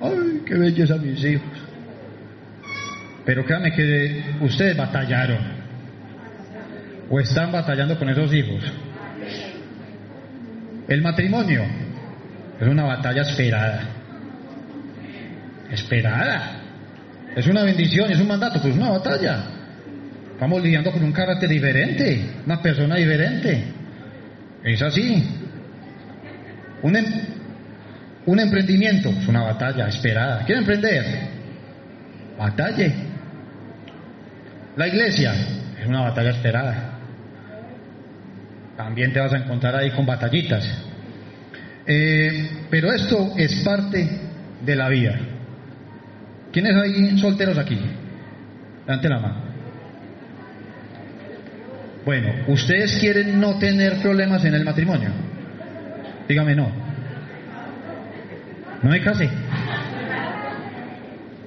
Ay, 0.00 0.42
qué 0.46 0.54
belleza 0.54 0.96
mis 0.96 1.24
hijos. 1.24 1.58
Pero 3.24 3.44
créanme 3.44 3.72
que 3.72 4.22
ustedes 4.40 4.76
batallaron. 4.76 5.38
O 7.08 7.18
están 7.18 7.50
batallando 7.50 7.98
con 7.98 8.08
esos 8.10 8.32
hijos. 8.32 8.62
El 10.86 11.00
matrimonio 11.02 11.64
es 12.60 12.68
una 12.68 12.84
batalla 12.84 13.22
esperada. 13.22 13.82
esperada. 15.70 16.60
Es 17.34 17.46
una 17.46 17.62
bendición, 17.62 18.10
es 18.12 18.20
un 18.20 18.28
mandato, 18.28 18.60
pues 18.60 18.74
una 18.74 18.90
batalla. 18.90 19.44
Estamos 20.32 20.62
lidiando 20.62 20.92
con 20.92 21.02
un 21.02 21.12
carácter 21.12 21.48
diferente, 21.48 22.22
una 22.44 22.60
persona 22.60 22.96
diferente. 22.96 23.79
Es 24.64 24.82
así. 24.82 25.24
Un, 26.82 26.96
em, 26.96 27.04
un 28.26 28.40
emprendimiento 28.40 29.08
es 29.10 29.26
una 29.26 29.42
batalla 29.42 29.88
esperada. 29.88 30.44
¿Quiere 30.44 30.60
emprender? 30.60 31.04
Batalle. 32.38 32.94
La 34.76 34.88
iglesia 34.88 35.34
es 35.80 35.86
una 35.86 36.02
batalla 36.02 36.30
esperada. 36.30 36.98
También 38.76 39.12
te 39.12 39.20
vas 39.20 39.32
a 39.32 39.38
encontrar 39.38 39.76
ahí 39.76 39.90
con 39.90 40.06
batallitas. 40.06 40.66
Eh, 41.86 42.50
pero 42.70 42.92
esto 42.92 43.32
es 43.36 43.62
parte 43.62 44.08
de 44.64 44.76
la 44.76 44.88
vida. 44.88 45.18
¿Quiénes 46.52 46.76
hay 46.76 47.18
solteros 47.18 47.58
aquí? 47.58 47.78
Levante 48.86 49.08
la 49.08 49.18
mano. 49.18 49.49
Bueno, 52.04 52.32
¿ustedes 52.48 52.98
quieren 52.98 53.38
no 53.38 53.58
tener 53.58 54.00
problemas 54.00 54.44
en 54.44 54.54
el 54.54 54.64
matrimonio? 54.64 55.10
Dígame 56.28 56.54
no. 56.54 56.70
No 58.82 58.90
me 58.90 59.00
case. 59.02 59.28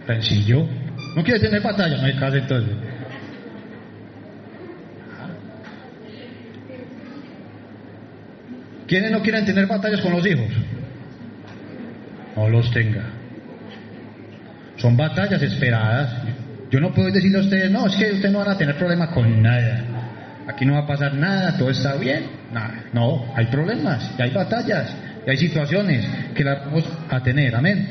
Sencillo. 0.06 0.68
¿No 1.16 1.24
quiere 1.24 1.39
tener 1.39 1.62
batalla? 1.62 1.98
No 1.98 2.04
me 2.04 2.16
case 2.16 2.38
entonces. 2.38 2.76
¿Quiénes 8.88 9.12
no 9.12 9.22
quieren 9.22 9.46
tener 9.46 9.66
batallas 9.66 10.02
con 10.02 10.12
los 10.12 10.26
hijos? 10.28 10.46
No 12.36 12.50
los 12.50 12.70
tenga. 12.72 13.04
Son 14.78 14.96
batallas 14.96 15.42
esperadas. 15.42 16.13
Yo 16.70 16.80
no 16.80 16.94
puedo 16.94 17.10
decirle 17.10 17.38
a 17.38 17.42
ustedes, 17.42 17.72
no, 17.72 17.88
es 17.88 17.96
que 17.96 18.12
ustedes 18.12 18.32
no 18.32 18.39
van 18.39 18.50
a 18.50 18.58
tener 18.58 18.76
problema 18.78 19.10
con 19.10 19.42
nada. 19.42 19.92
Aquí 20.47 20.65
no 20.65 20.73
va 20.73 20.79
a 20.79 20.88
pasar 20.88 21.13
nada, 21.13 21.58
todo 21.58 21.69
está 21.69 21.95
bien. 21.95 22.23
Nada. 22.51 22.86
No, 22.93 23.25
hay 23.36 23.47
problemas, 23.47 24.12
y 24.17 24.21
hay 24.21 24.32
batallas, 24.32 24.93
y 25.25 25.29
hay 25.29 25.38
situaciones 25.38 26.06
que 26.36 26.43
las 26.43 26.65
vamos 26.65 26.84
a 27.10 27.21
tener. 27.21 27.56
Amén. 27.56 27.88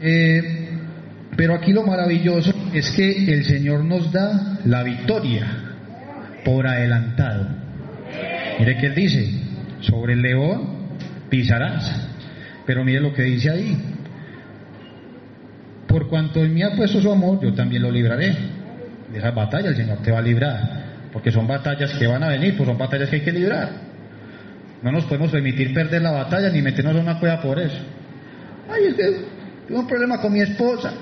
Eh, 0.00 0.68
pero 1.36 1.54
aquí 1.54 1.72
lo 1.72 1.84
maravilloso 1.84 2.52
es 2.72 2.90
que 2.90 3.32
el 3.32 3.44
Señor 3.44 3.84
nos 3.84 4.12
da 4.12 4.58
la 4.64 4.82
victoria 4.82 5.46
por 6.44 6.66
adelantado. 6.66 7.46
Mire 8.58 8.76
que 8.76 8.86
Él 8.86 8.94
dice, 8.94 9.30
sobre 9.80 10.12
el 10.12 10.22
león 10.22 10.82
pisarás. 11.28 12.08
Pero 12.66 12.84
mire 12.84 13.00
lo 13.00 13.12
que 13.12 13.22
dice 13.22 13.50
ahí. 13.50 13.76
Por 15.86 16.08
cuanto 16.08 16.44
en 16.44 16.54
mí 16.54 16.62
ha 16.62 16.74
puesto 16.74 17.00
su 17.00 17.10
amor, 17.10 17.40
yo 17.42 17.52
también 17.54 17.82
lo 17.82 17.90
libraré. 17.90 18.36
De 19.10 19.18
esas 19.18 19.34
batallas 19.34 19.70
el 19.70 19.76
Señor 19.76 19.98
te 19.98 20.10
va 20.10 20.18
a 20.18 20.22
librar. 20.22 20.81
Porque 21.12 21.30
son 21.30 21.46
batallas 21.46 21.92
que 21.92 22.06
van 22.06 22.22
a 22.22 22.28
venir, 22.28 22.56
pues 22.56 22.68
son 22.68 22.78
batallas 22.78 23.08
que 23.08 23.16
hay 23.16 23.22
que 23.22 23.32
librar. 23.32 23.70
No 24.82 24.90
nos 24.90 25.04
podemos 25.04 25.30
permitir 25.30 25.72
perder 25.74 26.02
la 26.02 26.10
batalla 26.10 26.48
ni 26.50 26.62
meternos 26.62 26.94
en 26.94 27.02
una 27.02 27.20
cueva 27.20 27.40
por 27.40 27.58
eso. 27.58 27.78
Ay, 28.68 28.86
es 28.86 28.94
que 28.94 29.02
tengo 29.66 29.80
un 29.80 29.86
problema 29.86 30.20
con 30.20 30.32
mi 30.32 30.40
esposa. 30.40 30.92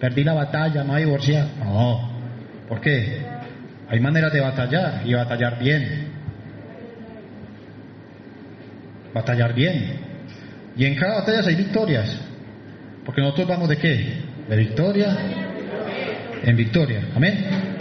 Perdí 0.00 0.22
la 0.22 0.34
batalla, 0.34 0.82
me 0.84 0.90
voy 0.90 0.96
a 0.96 1.04
divorciar. 1.04 1.46
No. 1.64 2.10
¿Por 2.68 2.80
qué? 2.80 3.22
Hay 3.88 4.00
maneras 4.00 4.32
de 4.32 4.40
batallar 4.40 5.02
y 5.04 5.14
batallar 5.14 5.58
bien. 5.58 6.08
Batallar 9.12 9.54
bien. 9.54 9.96
Y 10.76 10.84
en 10.84 10.94
cada 10.94 11.16
batalla 11.16 11.40
hay 11.46 11.56
victorias. 11.56 12.16
Porque 13.04 13.20
nosotros 13.20 13.48
vamos 13.48 13.68
de 13.68 13.76
qué? 13.76 14.14
De 14.48 14.56
victoria 14.56 15.16
en 16.44 16.56
victoria. 16.56 17.00
Amén. 17.14 17.77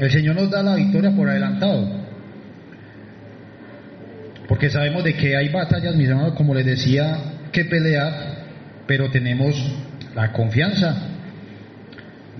El 0.00 0.10
Señor 0.10 0.34
nos 0.34 0.50
da 0.50 0.62
la 0.62 0.76
victoria 0.76 1.10
por 1.14 1.28
adelantado. 1.28 1.86
Porque 4.48 4.70
sabemos 4.70 5.04
de 5.04 5.14
que 5.14 5.36
hay 5.36 5.50
batallas, 5.50 5.94
mis 5.94 6.08
hermanos, 6.08 6.32
como 6.36 6.54
les 6.54 6.64
decía, 6.64 7.18
que 7.52 7.66
pelear, 7.66 8.12
pero 8.86 9.10
tenemos 9.10 9.54
la 10.14 10.32
confianza 10.32 10.96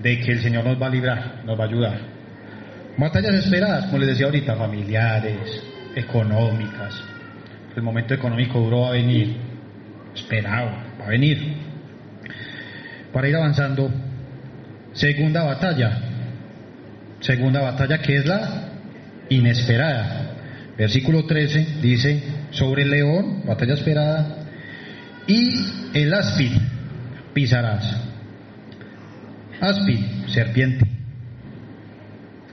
de 0.01 0.19
que 0.21 0.31
el 0.31 0.41
Señor 0.41 0.65
nos 0.65 0.81
va 0.81 0.87
a 0.87 0.89
librar, 0.89 1.41
nos 1.45 1.57
va 1.57 1.65
a 1.65 1.67
ayudar. 1.67 1.99
Batallas 2.97 3.35
esperadas, 3.35 3.85
como 3.85 3.99
les 3.99 4.09
decía 4.09 4.25
ahorita, 4.25 4.55
familiares, 4.55 5.63
económicas. 5.95 6.99
El 7.75 7.83
momento 7.83 8.15
económico 8.15 8.59
duro 8.59 8.81
va 8.81 8.87
a 8.89 8.93
venir, 8.93 9.37
esperado, 10.15 10.71
va 10.99 11.05
a 11.05 11.09
venir. 11.09 11.57
Para 13.13 13.29
ir 13.29 13.35
avanzando, 13.35 13.91
segunda 14.93 15.43
batalla, 15.43 16.10
segunda 17.21 17.61
batalla 17.61 17.99
que 17.99 18.17
es 18.17 18.25
la 18.25 18.69
inesperada. 19.29 20.31
Versículo 20.77 21.25
13 21.25 21.77
dice, 21.81 22.23
sobre 22.51 22.83
el 22.83 22.89
león, 22.89 23.43
batalla 23.45 23.73
esperada, 23.73 24.37
y 25.27 25.65
el 25.93 26.13
áspid 26.13 26.51
pisarás. 27.33 27.97
Áspid, 29.59 29.99
serpiente. 30.27 30.85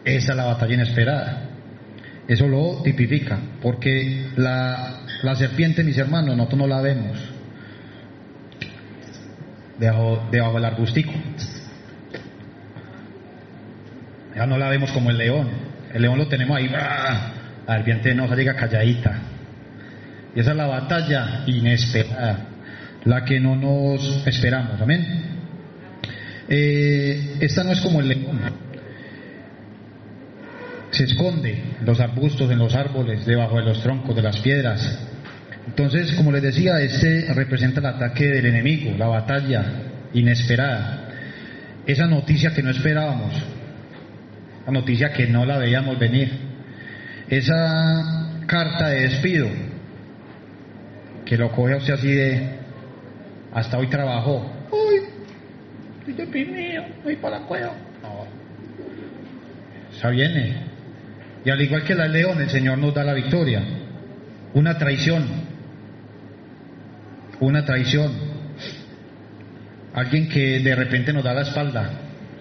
Esa 0.05 0.33
es 0.33 0.37
la 0.37 0.45
batalla 0.45 0.75
inesperada. 0.75 1.45
Eso 2.29 2.47
lo 2.47 2.83
tipifica, 2.83 3.39
porque 3.63 4.29
la, 4.37 5.01
la 5.23 5.35
serpiente, 5.35 5.83
mis 5.83 5.97
hermanos, 5.97 6.37
nosotros 6.37 6.59
no 6.61 6.67
la 6.67 6.83
vemos 6.83 7.19
debajo, 9.79 10.29
debajo 10.31 10.55
del 10.55 10.65
arbustico. 10.65 11.13
Ya 14.39 14.47
no 14.47 14.57
la 14.57 14.69
vemos 14.69 14.93
como 14.93 15.11
el 15.11 15.19
león. 15.19 15.49
El 15.93 16.03
león 16.03 16.17
lo 16.17 16.29
tenemos 16.29 16.57
ahí. 16.57 16.71
¡ah! 16.73 17.33
La 17.67 17.75
serpiente 17.75 18.15
nos 18.15 18.31
llega 18.37 18.55
calladita. 18.55 19.19
Y 20.33 20.39
esa 20.39 20.53
es 20.53 20.57
la 20.57 20.69
batalla 20.69 21.43
inesperada, 21.47 22.47
la 23.05 23.25
que 23.25 23.41
no 23.41 23.57
nos 23.57 24.25
esperamos. 24.29 24.81
Amén. 24.81 25.25
Eh, 26.49 27.39
esta 27.41 27.65
no 27.65 27.73
es 27.73 27.81
como 27.81 27.99
el 27.99 28.11
león. 28.11 28.39
Se 30.93 31.03
esconde 31.03 31.61
en 31.81 31.85
los 31.85 31.99
arbustos, 31.99 32.49
en 32.49 32.59
los 32.59 32.77
árboles, 32.77 33.27
debajo 33.27 33.57
de 33.57 33.65
los 33.65 33.83
troncos, 33.83 34.15
de 34.15 34.23
las 34.23 34.39
piedras. 34.39 35.01
Entonces, 35.67 36.13
como 36.13 36.31
les 36.31 36.43
decía, 36.43 36.81
este 36.81 37.35
representa 37.35 37.81
el 37.81 37.87
ataque 37.87 38.29
del 38.29 38.47
enemigo, 38.47 38.97
la 38.97 39.09
batalla 39.09 39.65
inesperada. 40.15 41.09
Esa 41.85 42.07
noticia 42.07 42.55
que 42.55 42.63
no 42.63 42.71
esperábamos, 42.71 43.35
noticia 44.71 45.13
que 45.13 45.27
no 45.27 45.45
la 45.45 45.59
veíamos 45.59 45.99
venir. 45.99 46.31
Esa 47.29 48.41
carta 48.47 48.89
de 48.89 49.03
despido 49.03 49.49
que 51.25 51.37
lo 51.37 51.53
coge 51.53 51.77
usted 51.77 51.95
así 51.95 52.11
de 52.11 52.59
hasta 53.53 53.79
hoy 53.79 53.89
trabajó. 53.89 54.51
Uy, 54.71 55.01
estoy 55.99 56.15
deprimido, 56.15 56.85
voy 57.05 57.17
para 57.17 57.41
la 57.41 57.47
cueva. 57.47 57.73
No, 58.03 58.27
esa 59.97 60.09
viene. 60.11 60.69
Y 61.45 61.51
al 61.51 61.61
igual 61.61 61.85
que 61.85 61.95
la 61.95 62.09
león, 62.09 62.41
el 62.41 62.51
Señor 62.51 62.79
nos 62.79 62.95
da 62.95 63.05
la 63.05 63.15
victoria. 63.15 63.63
Una 64.55 64.77
traición. 64.77 65.25
Una 67.41 67.65
traición. 67.65 68.13
Alguien 69.95 70.29
que 70.29 70.61
de 70.61 70.75
repente 70.75 71.13
nos 71.13 71.25
da 71.25 71.35
la 71.35 71.43
espalda. 71.43 71.91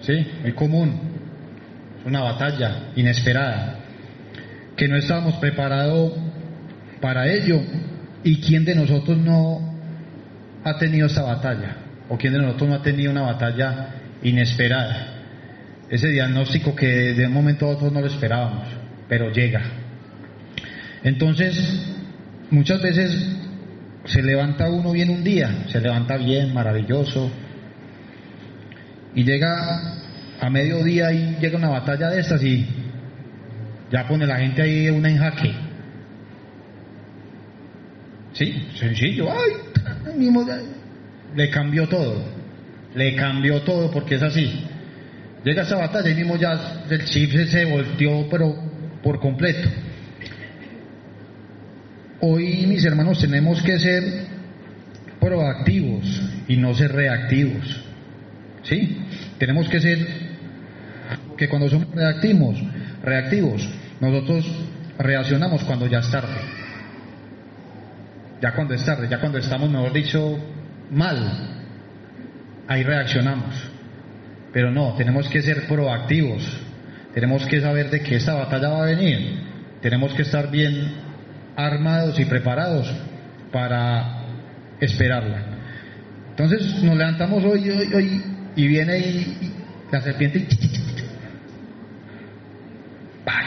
¿Sí? 0.00 0.26
Muy 0.42 0.52
común. 0.52 1.07
Una 2.04 2.20
batalla 2.20 2.90
inesperada. 2.96 3.80
Que 4.76 4.88
no 4.88 4.96
estábamos 4.96 5.34
preparados 5.34 6.12
para 7.00 7.32
ello. 7.32 7.60
¿Y 8.24 8.40
quién 8.40 8.64
de 8.64 8.74
nosotros 8.74 9.16
no 9.18 9.74
ha 10.64 10.78
tenido 10.78 11.06
esta 11.06 11.22
batalla? 11.22 11.76
¿O 12.08 12.16
quién 12.16 12.32
de 12.32 12.40
nosotros 12.40 12.68
no 12.68 12.74
ha 12.76 12.82
tenido 12.82 13.10
una 13.10 13.22
batalla 13.22 13.94
inesperada? 14.22 15.14
Ese 15.88 16.08
diagnóstico 16.08 16.74
que 16.74 17.14
de 17.14 17.26
un 17.26 17.32
momento 17.32 17.66
a 17.66 17.70
otro 17.70 17.90
no 17.90 18.00
lo 18.00 18.06
esperábamos 18.06 18.78
pero 19.08 19.32
llega. 19.32 19.62
Entonces, 21.02 21.56
muchas 22.50 22.80
veces 22.82 23.36
se 24.04 24.22
levanta 24.22 24.70
uno 24.70 24.92
bien 24.92 25.10
un 25.10 25.24
día, 25.24 25.64
se 25.68 25.80
levanta 25.80 26.16
bien, 26.16 26.52
maravilloso, 26.52 27.30
y 29.14 29.24
llega 29.24 29.94
a 30.40 30.50
mediodía 30.50 31.12
y 31.12 31.36
llega 31.40 31.58
una 31.58 31.68
batalla 31.68 32.10
de 32.10 32.20
estas 32.20 32.42
y 32.42 32.66
ya 33.90 34.06
pone 34.06 34.26
la 34.26 34.38
gente 34.38 34.62
ahí 34.62 34.88
una 34.90 35.10
en 35.10 35.18
jaque. 35.18 35.54
Sí, 38.34 38.68
sencillo, 38.78 39.28
ay, 39.32 39.52
le 41.36 41.50
cambió 41.50 41.88
todo, 41.88 42.22
le 42.94 43.14
cambió 43.16 43.62
todo 43.62 43.90
porque 43.90 44.16
es 44.16 44.22
así. 44.22 44.64
Llega 45.44 45.62
esa 45.62 45.76
batalla 45.76 46.10
y 46.10 46.14
mismo 46.14 46.36
ya 46.36 46.82
el 46.90 47.04
chip 47.04 47.32
se 47.32 47.64
volteó, 47.64 48.28
pero 48.28 48.54
por 49.02 49.20
completo. 49.20 49.68
Hoy, 52.20 52.66
mis 52.66 52.84
hermanos, 52.84 53.20
tenemos 53.20 53.62
que 53.62 53.78
ser 53.78 54.02
proactivos 55.20 56.04
y 56.48 56.56
no 56.56 56.74
ser 56.74 56.92
reactivos. 56.92 57.80
¿Sí? 58.64 58.98
Tenemos 59.38 59.68
que 59.68 59.80
ser 59.80 60.27
que 61.38 61.48
cuando 61.48 61.68
somos 61.68 61.88
reactivos, 61.94 62.58
reactivos, 63.02 63.68
nosotros 64.00 64.44
reaccionamos 64.98 65.62
cuando 65.64 65.86
ya 65.86 66.00
es 66.00 66.10
tarde. 66.10 66.40
Ya 68.42 68.52
cuando 68.52 68.74
es 68.74 68.84
tarde, 68.84 69.08
ya 69.08 69.20
cuando 69.20 69.38
estamos, 69.38 69.70
mejor 69.70 69.92
dicho, 69.92 70.38
mal, 70.90 71.16
ahí 72.66 72.82
reaccionamos. 72.82 73.54
Pero 74.52 74.70
no, 74.70 74.94
tenemos 74.94 75.28
que 75.28 75.40
ser 75.42 75.66
proactivos. 75.66 76.42
Tenemos 77.14 77.46
que 77.46 77.60
saber 77.60 77.90
de 77.90 78.00
que 78.00 78.16
esta 78.16 78.34
batalla 78.34 78.68
va 78.68 78.82
a 78.82 78.86
venir. 78.86 79.42
Tenemos 79.80 80.12
que 80.14 80.22
estar 80.22 80.50
bien 80.50 80.92
armados 81.56 82.18
y 82.18 82.24
preparados 82.24 82.92
para 83.52 84.22
esperarla. 84.80 85.42
Entonces 86.30 86.82
nos 86.82 86.96
levantamos 86.96 87.44
hoy, 87.44 87.70
hoy, 87.70 87.94
hoy 87.94 88.22
y 88.54 88.66
viene 88.66 88.98
y, 88.98 89.52
la 89.90 90.00
serpiente 90.02 90.40
¿para 90.40 90.77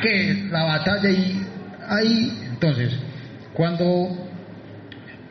qué? 0.02 0.48
La 0.52 0.64
batalla 0.64 1.10
y 1.10 1.48
ahí. 1.88 2.48
Entonces, 2.52 2.92
cuando 3.54 4.32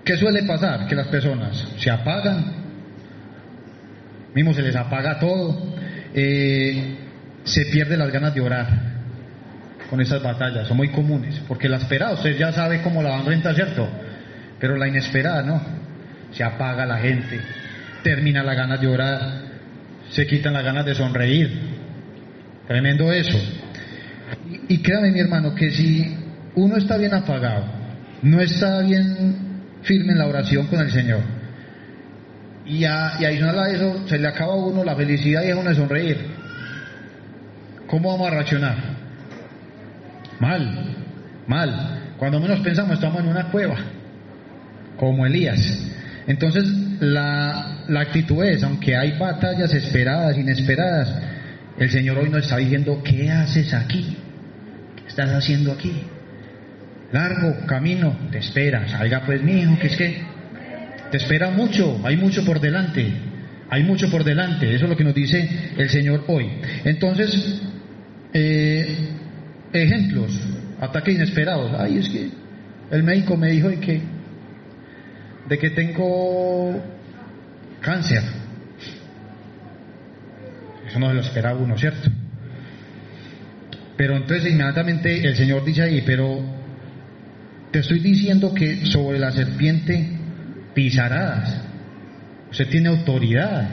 ¿qué 0.04 0.16
suele 0.16 0.42
pasar? 0.44 0.86
Que 0.86 0.94
las 0.94 1.08
personas 1.08 1.66
se 1.78 1.90
apagan, 1.90 2.44
mismo 4.34 4.52
se 4.54 4.62
les 4.62 4.74
apaga 4.76 5.18
todo, 5.18 5.74
eh, 6.14 6.96
se 7.44 7.66
pierden 7.66 7.98
las 7.98 8.10
ganas 8.10 8.34
de 8.34 8.40
orar 8.40 8.66
con 9.88 10.00
esas 10.00 10.22
batallas, 10.22 10.68
son 10.68 10.76
muy 10.76 10.90
comunes, 10.90 11.40
porque 11.48 11.68
la 11.68 11.76
esperada 11.78 12.14
usted 12.14 12.36
ya 12.36 12.52
sabe 12.52 12.80
cómo 12.82 13.02
la 13.02 13.10
van 13.10 13.20
a 13.22 13.24
rentar, 13.24 13.54
¿cierto? 13.54 13.88
Pero 14.58 14.76
la 14.76 14.88
inesperada 14.88 15.42
no, 15.42 15.60
se 16.32 16.44
apaga 16.44 16.86
la 16.86 16.98
gente, 16.98 17.40
termina 18.02 18.42
la 18.42 18.54
ganas 18.54 18.80
de 18.80 18.86
orar, 18.86 19.20
se 20.10 20.26
quitan 20.26 20.52
las 20.52 20.64
ganas 20.64 20.86
de 20.86 20.94
sonreír, 20.94 21.50
tremendo 22.66 23.12
eso. 23.12 23.38
Y, 24.68 24.78
créame 24.78 25.12
mi 25.12 25.20
hermano 25.20 25.54
que 25.54 25.70
si 25.70 26.14
uno 26.54 26.76
está 26.76 26.96
bien 26.96 27.14
apagado, 27.14 27.64
no 28.22 28.40
está 28.40 28.80
bien 28.80 29.36
firme 29.82 30.12
en 30.12 30.18
la 30.18 30.26
oración 30.26 30.66
con 30.66 30.80
el 30.80 30.90
Señor, 30.90 31.20
y, 32.66 32.84
a, 32.84 33.12
y 33.18 33.24
adicional 33.24 33.58
a 33.58 33.70
eso, 33.70 34.08
se 34.08 34.18
le 34.18 34.28
acaba 34.28 34.52
a 34.52 34.56
uno 34.56 34.84
la 34.84 34.94
felicidad 34.94 35.42
y 35.44 35.50
a 35.50 35.56
uno 35.56 35.70
de 35.70 35.76
sonreír. 35.76 36.18
¿Cómo 37.86 38.10
vamos 38.10 38.28
a 38.28 38.30
reaccionar? 38.30 38.76
Mal, 40.38 40.94
mal. 41.46 42.14
Cuando 42.16 42.38
menos 42.38 42.60
pensamos, 42.60 42.94
estamos 42.94 43.20
en 43.20 43.28
una 43.28 43.50
cueva, 43.50 43.76
como 44.96 45.26
Elías. 45.26 45.80
Entonces, 46.26 46.64
la, 47.00 47.84
la 47.88 48.00
actitud 48.00 48.44
es, 48.44 48.62
aunque 48.62 48.96
hay 48.96 49.18
batallas 49.18 49.72
esperadas, 49.72 50.36
inesperadas, 50.36 51.12
el 51.78 51.90
Señor 51.90 52.18
hoy 52.18 52.28
nos 52.28 52.42
está 52.42 52.58
diciendo, 52.58 53.02
¿qué 53.02 53.30
haces 53.30 53.72
aquí? 53.74 54.16
¿Qué 55.10 55.22
estás 55.22 55.34
haciendo 55.34 55.72
aquí? 55.72 55.92
Largo 57.10 57.66
camino, 57.66 58.16
te 58.30 58.38
espera, 58.38 58.86
salga 58.86 59.26
pues 59.26 59.42
mi 59.42 59.60
hijo, 59.60 59.76
que 59.76 59.88
es 59.88 59.96
que 59.96 60.22
te 61.10 61.16
espera 61.16 61.50
mucho, 61.50 62.00
hay 62.04 62.16
mucho 62.16 62.44
por 62.44 62.60
delante, 62.60 63.12
hay 63.68 63.82
mucho 63.82 64.08
por 64.08 64.22
delante, 64.22 64.72
eso 64.72 64.84
es 64.84 64.90
lo 64.90 64.96
que 64.96 65.02
nos 65.02 65.12
dice 65.12 65.72
el 65.76 65.88
Señor 65.90 66.22
hoy. 66.28 66.48
Entonces, 66.84 67.60
eh, 68.32 69.08
ejemplos, 69.72 70.32
ataques 70.80 71.16
inesperados. 71.16 71.72
Ay, 71.76 71.98
es 71.98 72.08
que 72.08 72.30
el 72.92 73.02
médico 73.02 73.36
me 73.36 73.50
dijo 73.50 73.68
de 73.68 73.80
que, 73.80 74.00
de 75.48 75.58
que 75.58 75.70
tengo 75.70 76.80
cáncer. 77.80 78.22
Eso 80.86 81.00
no 81.00 81.08
se 81.08 81.14
lo 81.14 81.20
esperaba 81.20 81.58
uno, 81.58 81.76
¿cierto? 81.76 82.10
Pero 84.00 84.16
entonces 84.16 84.50
inmediatamente 84.50 85.28
el 85.28 85.36
Señor 85.36 85.62
dice 85.62 85.82
ahí, 85.82 86.02
pero 86.06 86.42
te 87.70 87.80
estoy 87.80 87.98
diciendo 87.98 88.54
que 88.54 88.86
sobre 88.86 89.18
la 89.18 89.30
serpiente 89.30 90.08
pisarás. 90.72 91.54
Usted 92.50 92.66
tiene 92.68 92.88
autoridad. 92.88 93.68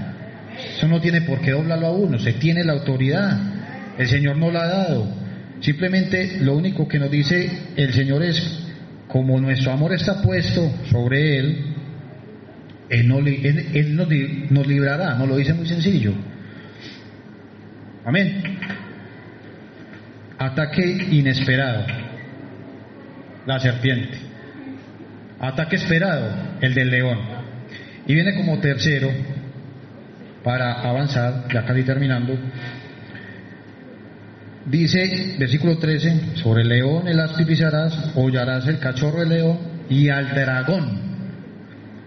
Eso 0.76 0.86
no 0.90 1.00
tiene 1.00 1.22
por 1.22 1.40
qué 1.40 1.52
doblarlo 1.52 1.88
a 1.88 1.92
uno. 1.92 2.18
Usted 2.18 2.36
tiene 2.40 2.66
la 2.66 2.74
autoridad. 2.74 3.40
El 3.98 4.06
Señor 4.06 4.36
no 4.36 4.52
la 4.52 4.64
ha 4.64 4.68
dado. 4.68 5.08
Simplemente 5.62 6.40
lo 6.42 6.58
único 6.58 6.90
que 6.90 7.00
nos 7.00 7.10
dice 7.10 7.50
el 7.78 7.94
Señor 7.94 8.22
es, 8.22 8.66
como 9.08 9.40
nuestro 9.40 9.72
amor 9.72 9.94
está 9.94 10.22
puesto 10.22 10.70
sobre 10.92 11.38
Él, 11.40 11.58
Él, 12.90 13.08
no, 13.08 13.20
él, 13.20 13.96
nos, 13.96 14.10
nos 14.50 14.68
librará. 14.68 15.16
Nos 15.16 15.30
lo 15.30 15.38
dice 15.38 15.54
muy 15.54 15.68
sencillo. 15.68 16.12
Amén. 18.04 18.58
Ataque 20.38 21.08
inesperado. 21.12 21.86
La 23.46 23.60
serpiente. 23.60 24.18
Ataque 25.40 25.78
esperado, 25.78 26.30
el 26.62 26.74
del 26.74 26.90
león. 26.90 27.20
Y 28.06 28.14
viene 28.14 28.36
como 28.36 28.60
tercero, 28.60 29.10
para 30.44 30.82
avanzar, 30.82 31.46
ya 31.54 31.66
casi 31.66 31.84
terminando, 31.84 32.38
dice, 34.66 35.36
versículo 35.38 35.78
13, 35.78 36.36
sobre 36.36 36.62
el 36.62 36.70
león 36.70 37.08
el 37.08 37.20
aspi 37.20 37.46
pisarás, 37.46 38.12
hollarás 38.16 38.66
el 38.68 38.80
cachorro 38.80 39.20
del 39.20 39.30
león 39.30 39.60
y 39.90 40.10
al 40.10 40.30
dragón. 40.30 41.02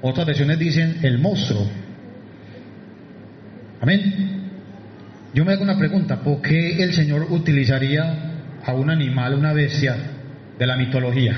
Otras 0.03 0.27
versiones 0.27 0.59
dicen 0.59 1.01
el 1.03 1.19
monstruo. 1.19 1.69
Amén. 3.81 4.30
Yo 5.33 5.45
me 5.45 5.53
hago 5.53 5.62
una 5.62 5.79
pregunta, 5.79 6.21
¿por 6.21 6.43
qué 6.43 6.83
el 6.83 6.93
Señor 6.93 7.27
utilizaría 7.31 8.33
a 8.64 8.75
un 8.75 8.90
animal, 8.90 9.35
una 9.35 9.53
bestia 9.53 9.97
de 10.59 10.66
la 10.66 10.77
mitología? 10.77 11.37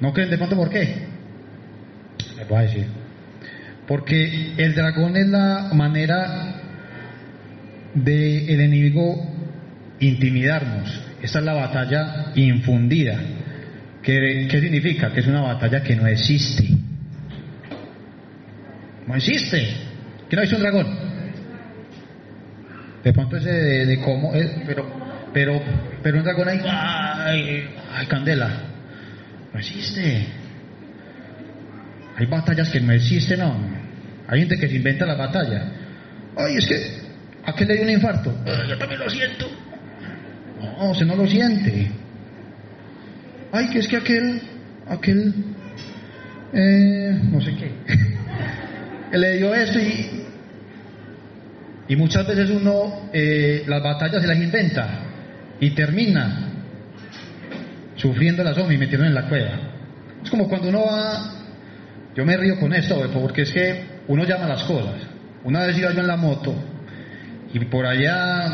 ¿No 0.00 0.12
creen 0.12 0.30
de 0.30 0.38
pronto 0.38 0.56
por 0.56 0.70
qué? 0.70 0.94
Les 2.36 2.48
voy 2.48 2.58
a 2.58 2.62
decir. 2.62 2.86
Porque 3.86 4.54
el 4.56 4.74
dragón 4.74 5.16
es 5.16 5.28
la 5.28 5.70
manera 5.74 6.54
del 7.92 8.48
el 8.48 8.60
enemigo 8.60 9.30
intimidarnos. 9.98 11.02
Esta 11.20 11.40
es 11.40 11.44
la 11.44 11.54
batalla 11.54 12.32
infundida. 12.36 13.20
¿Qué, 14.02 14.48
¿Qué 14.50 14.60
significa? 14.60 15.12
Que 15.12 15.20
es 15.20 15.26
una 15.26 15.42
batalla 15.42 15.82
que 15.82 15.96
no 15.96 16.06
existe. 16.06 16.69
No 19.10 19.16
existe. 19.16 19.74
¿Quién 20.28 20.38
ha 20.38 20.42
visto 20.42 20.56
un 20.56 20.62
dragón? 20.62 20.86
De 23.02 23.12
pronto 23.12 23.38
ese 23.38 23.50
de, 23.50 24.00
cómo 24.00 24.32
pero, 24.64 24.86
pero, 25.32 25.60
pero 26.00 26.18
un 26.18 26.22
dragón 26.22 26.48
ahí, 26.48 26.60
ay, 26.64 27.70
ay, 27.92 28.06
candela. 28.06 28.50
No 29.52 29.58
existe. 29.58 30.26
Hay 32.16 32.26
batallas 32.26 32.68
que 32.68 32.80
no 32.80 32.92
existen, 32.92 33.40
no. 33.40 33.52
Hay 34.28 34.40
gente 34.40 34.56
que 34.58 34.68
se 34.68 34.76
inventa 34.76 35.04
la 35.04 35.16
batalla. 35.16 35.72
Ay, 36.36 36.58
es 36.58 36.68
que 36.68 36.80
aquel 37.46 37.66
le 37.66 37.74
dio 37.74 37.82
un 37.82 37.90
infarto. 37.90 38.32
yo 38.68 38.78
también 38.78 39.00
lo 39.00 39.10
siento. 39.10 39.50
No, 40.60 40.94
se 40.94 41.04
no 41.04 41.16
lo 41.16 41.26
siente. 41.26 41.90
Ay, 43.50 43.70
que 43.70 43.80
es 43.80 43.88
que 43.88 43.96
aquel, 43.96 44.40
aquel, 44.86 45.34
eh, 46.52 47.20
no 47.24 47.40
sé 47.40 47.56
qué, 47.56 47.72
le 49.18 49.36
dio 49.36 49.54
esto 49.54 49.78
y, 49.78 50.24
y 51.88 51.96
muchas 51.96 52.26
veces 52.26 52.50
uno 52.50 53.10
eh, 53.12 53.64
las 53.66 53.82
batallas 53.82 54.22
se 54.22 54.28
las 54.28 54.38
inventa 54.38 54.88
y 55.58 55.70
termina 55.70 56.50
sufriendo 57.96 58.42
la 58.42 58.54
sombra 58.54 58.74
y 58.74 58.78
metiendo 58.78 59.06
en 59.06 59.14
la 59.14 59.28
cueva. 59.28 59.58
Es 60.22 60.30
como 60.30 60.48
cuando 60.48 60.68
uno 60.68 60.84
va, 60.86 61.32
yo 62.14 62.24
me 62.24 62.36
río 62.36 62.58
con 62.58 62.72
esto, 62.72 63.08
porque 63.12 63.42
es 63.42 63.52
que 63.52 63.84
uno 64.08 64.24
llama 64.24 64.46
las 64.46 64.62
cosas. 64.64 64.94
Una 65.44 65.66
vez 65.66 65.76
iba 65.78 65.92
yo 65.92 66.00
en 66.00 66.06
la 66.06 66.16
moto 66.16 66.54
y 67.52 67.58
por 67.64 67.86
allá, 67.86 68.46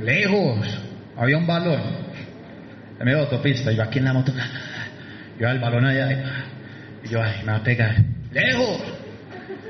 lejos, 0.00 0.58
había 1.16 1.36
un 1.36 1.46
balón, 1.46 1.80
en 2.98 3.04
medio 3.04 3.18
de 3.18 3.24
autopista, 3.24 3.72
iba 3.72 3.84
aquí 3.84 3.98
en 3.98 4.04
la 4.04 4.12
moto, 4.12 4.32
yo 5.40 5.48
el 5.48 5.58
balón 5.58 5.84
allá, 5.84 6.12
y 7.04 7.08
yo, 7.08 7.22
ay, 7.22 7.40
me 7.44 7.52
va 7.52 7.58
a 7.58 7.62
pegar, 7.62 7.96
lejos, 8.32 8.80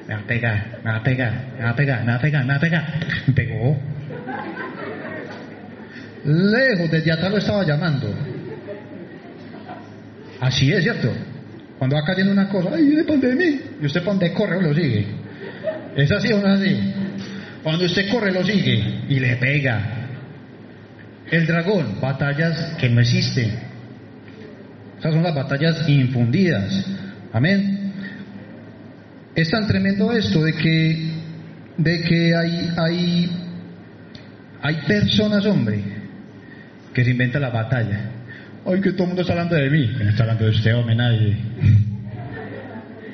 me 0.06 0.14
va 0.14 0.20
a 0.20 0.26
pegar, 0.26 0.80
me 0.84 0.90
va 0.90 0.96
a 0.96 1.02
pegar, 1.02 1.32
me 1.56 1.64
va 1.64 1.70
a 1.70 1.76
pegar, 1.76 2.00
me 2.04 2.06
va 2.06 2.14
a 2.16 2.20
pegar, 2.20 2.44
me 2.44 2.48
va 2.48 2.56
a 2.56 2.60
pegar, 2.60 2.84
me 3.26 3.34
pegó. 3.34 3.78
Lejos, 6.24 6.90
desde 6.90 7.12
atrás 7.12 7.30
lo 7.30 7.38
estaba 7.38 7.64
llamando. 7.64 8.14
Así 10.40 10.72
es, 10.72 10.82
¿cierto? 10.82 11.12
Cuando 11.78 11.96
va 11.96 12.04
cayendo 12.04 12.32
una 12.32 12.48
cosa, 12.48 12.70
ay, 12.74 12.86
viene 12.86 13.02
de 13.02 13.34
mí. 13.34 13.60
Y 13.80 13.86
usted 13.86 14.02
pone 14.02 14.32
corre 14.32 14.60
lo 14.62 14.74
sigue. 14.74 15.06
¿Es 15.96 16.10
así 16.10 16.32
o 16.32 16.40
no 16.40 16.54
es 16.54 16.60
así? 16.60 16.94
Cuando 17.62 17.84
usted 17.84 18.10
corre 18.10 18.32
lo 18.32 18.44
sigue 18.44 19.02
y 19.08 19.20
le 19.20 19.36
pega. 19.36 20.08
El 21.30 21.46
dragón, 21.46 22.00
batallas 22.00 22.76
que 22.78 22.88
no 22.88 23.00
existen. 23.00 23.58
Esas 24.98 25.12
son 25.12 25.22
las 25.22 25.34
batallas 25.34 25.88
infundidas. 25.88 26.86
Amén. 27.32 27.83
Es 29.34 29.50
tan 29.50 29.66
tremendo 29.66 30.12
esto 30.12 30.44
de 30.44 30.52
que, 30.52 31.10
de 31.76 32.02
que 32.02 32.36
hay, 32.36 32.70
hay, 32.76 33.30
hay 34.62 34.76
personas, 34.86 35.44
hombre, 35.46 35.82
que 36.92 37.04
se 37.04 37.10
inventan 37.10 37.42
la 37.42 37.50
batalla. 37.50 38.10
Ay, 38.64 38.80
que 38.80 38.92
todo 38.92 39.02
el 39.02 39.08
mundo 39.08 39.22
está 39.22 39.32
hablando 39.32 39.56
de 39.56 39.68
mí. 39.70 39.90
¿Quién 39.96 40.08
está 40.08 40.22
hablando 40.22 40.44
de 40.44 40.50
usted, 40.50 40.74
hombre? 40.76 40.94
Nadie. 40.94 41.36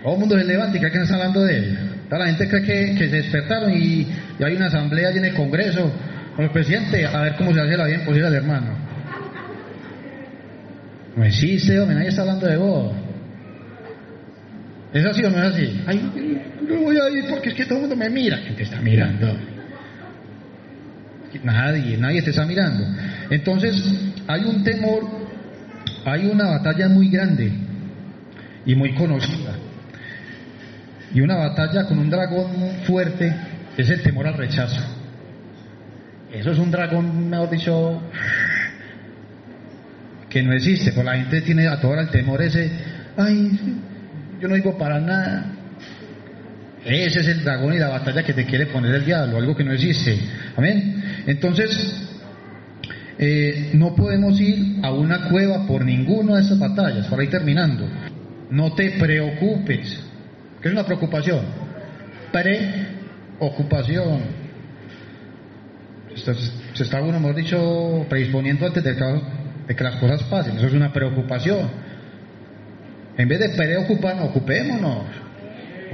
Todo 0.03 0.15
el 0.15 0.21
mundo 0.21 0.39
se 0.39 0.45
levanta 0.45 0.77
y 0.77 0.81
cree 0.81 0.93
que 0.93 0.99
no 0.99 1.05
está 1.05 1.17
hablando 1.17 1.43
de 1.43 1.57
él. 1.57 1.79
Toda 2.09 2.19
la 2.21 2.27
gente 2.27 2.49
cree 2.49 2.63
que, 2.63 2.95
que 2.99 3.09
se 3.09 3.17
despertaron 3.17 3.73
y, 3.73 4.07
y 4.39 4.45
hay 4.45 4.57
una 4.57 4.67
asamblea 4.67 5.09
allí 5.09 5.19
en 5.19 5.25
el 5.27 5.35
Congreso 5.35 5.91
con 6.37 6.45
el 6.45 6.51
presidente 6.51 7.07
a 7.07 7.21
ver 7.23 7.37
cómo 7.37 7.53
se 7.55 7.61
hace 7.61 7.77
la 7.77 7.87
bien 7.87 8.05
posible 8.05 8.27
al 8.27 8.35
hermano. 8.35 8.77
No 11.17 11.25
existe, 11.25 11.81
hombre, 11.81 11.97
nadie 11.97 12.09
está 12.09 12.23
hablando 12.23 12.47
de 12.47 12.57
vos. 12.57 12.93
¿Es 14.93 15.05
así 15.05 15.23
o 15.23 15.31
no 15.31 15.39
es 15.39 15.55
así? 15.55 15.83
Ay, 15.87 16.39
no 16.69 16.81
voy 16.81 16.97
a 16.97 17.11
ir 17.11 17.27
porque 17.29 17.51
es 17.51 17.55
que 17.55 17.65
todo 17.65 17.77
el 17.77 17.81
mundo 17.83 17.97
me 17.97 18.11
mira. 18.11 18.41
¿Quién 18.43 18.57
te 18.57 18.65
está 18.65 18.81
mirando? 18.81 19.37
Nadie, 21.45 21.97
nadie 21.97 22.23
te 22.23 22.31
está 22.31 22.45
mirando. 22.45 22.85
Entonces, 23.31 23.77
hay 24.27 24.45
un 24.45 24.65
temor, 24.65 25.05
hay 26.05 26.27
una 26.27 26.49
batalla 26.51 26.89
muy 26.89 27.09
grande 27.09 27.53
y 28.67 28.75
muy 28.75 28.95
conocida. 28.95 29.55
Y 31.15 31.21
una 31.21 31.37
batalla 31.37 31.87
con 31.87 31.99
un 31.99 32.11
dragón 32.11 32.51
fuerte 32.85 33.35
es 33.77 33.89
el 33.91 34.03
temor 34.03 34.27
al 34.27 34.35
rechazo. 34.35 34.81
Eso 36.33 36.51
es 36.51 36.59
un 36.59 36.71
dragón, 36.71 37.29
mejor 37.29 37.51
dicho, 37.51 38.03
que 40.29 40.43
no 40.43 40.53
existe, 40.53 40.93
porque 40.93 41.11
la 41.11 41.17
gente 41.17 41.41
tiene 41.43 41.67
a 41.67 41.81
toda 41.81 42.03
el 42.03 42.11
temor 42.11 42.41
ese, 42.43 42.71
ay, 43.17 43.59
yo 44.41 44.49
no 44.49 44.55
digo 44.55 44.77
para 44.77 44.99
nada. 45.01 45.47
Ese 46.85 47.21
es 47.21 47.29
el 47.29 47.45
dragón 47.45 47.75
y 47.75 47.79
la 47.79 47.89
batalla 47.89 48.23
que 48.23 48.33
te 48.33 48.47
quiere 48.47 48.67
poner 48.67 48.95
el 48.95 49.05
diablo, 49.05 49.37
algo 49.37 49.55
que 49.55 49.65
no 49.65 49.73
existe. 49.73 50.19
Amén. 50.57 51.23
Entonces, 51.27 52.09
eh, 53.19 53.73
no 53.75 53.95
podemos 53.95 54.41
ir 54.41 54.79
a 54.83 54.91
una 54.93 55.29
cueva 55.29 55.67
por 55.67 55.85
ninguna 55.85 56.37
de 56.37 56.43
esas 56.43 56.59
batallas, 56.59 57.07
para 57.09 57.23
ir 57.23 57.29
terminando. 57.31 57.87
No 58.51 58.73
te 58.73 58.93
preocupes. 58.93 60.01
¿Qué 60.63 60.69
es 60.69 60.73
una 60.73 60.87
preocupación? 60.87 61.45
Preocupación. 62.33 64.21
Se 66.15 66.83
está 66.83 67.03
uno, 67.03 67.19
hemos 67.19 67.37
dicho, 67.37 68.07
predisponiendo 68.09 68.67
antes 68.67 68.83
de 68.83 68.97
que, 68.97 69.05
de 69.69 69.77
que 69.77 69.85
las 69.85 69.97
cosas 69.97 70.23
pasen. 70.25 70.57
Eso 70.57 70.67
es 70.67 70.73
una 70.73 70.93
preocupación. 70.93 71.90
En 73.17 73.29
vez 73.29 73.39
de 73.39 73.49
preocuparnos, 73.51 74.29
ocupémonos. 74.31 75.05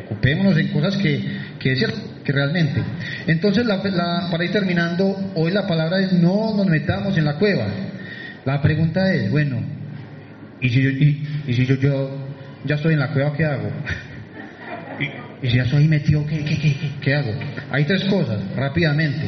Ocupémonos 0.05 0.57
en 0.57 0.69
cosas 0.69 0.97
que, 0.97 1.21
que 1.59 1.73
es 1.73 1.79
cierto, 1.79 1.99
que 2.25 2.33
realmente. 2.33 2.83
Entonces, 3.27 3.67
la, 3.67 3.77
la, 3.77 4.29
para 4.31 4.45
ir 4.45 4.53
terminando, 4.53 5.33
hoy 5.35 5.51
la 5.51 5.67
palabra 5.67 6.01
es 6.01 6.13
no 6.13 6.55
nos 6.57 6.67
metamos 6.67 7.17
en 7.17 7.25
la 7.25 7.35
cueva. 7.35 7.67
La 8.45 8.61
pregunta 8.63 9.13
es, 9.13 9.31
bueno, 9.31 9.61
¿y 10.61 10.69
si 10.69 10.83
yo, 10.83 10.91
y, 10.91 11.53
si 11.53 11.67
yo, 11.67 11.75
yo 11.77 12.29
ya 12.65 12.77
estoy 12.77 12.95
en 12.95 13.01
la 13.01 13.13
cueva, 13.13 13.33
qué 13.33 13.45
hago? 13.45 13.71
¿Y, 15.01 15.47
y 15.47 15.51
si 15.51 15.57
ya 15.57 15.65
estoy 15.65 15.89
metido, 15.89 16.25
¿qué, 16.27 16.45
qué, 16.45 16.59
qué, 16.59 16.75
qué 17.01 17.15
hago? 17.15 17.33
Hay 17.71 17.85
tres 17.85 18.05
cosas, 18.05 18.41
rápidamente. 18.55 19.25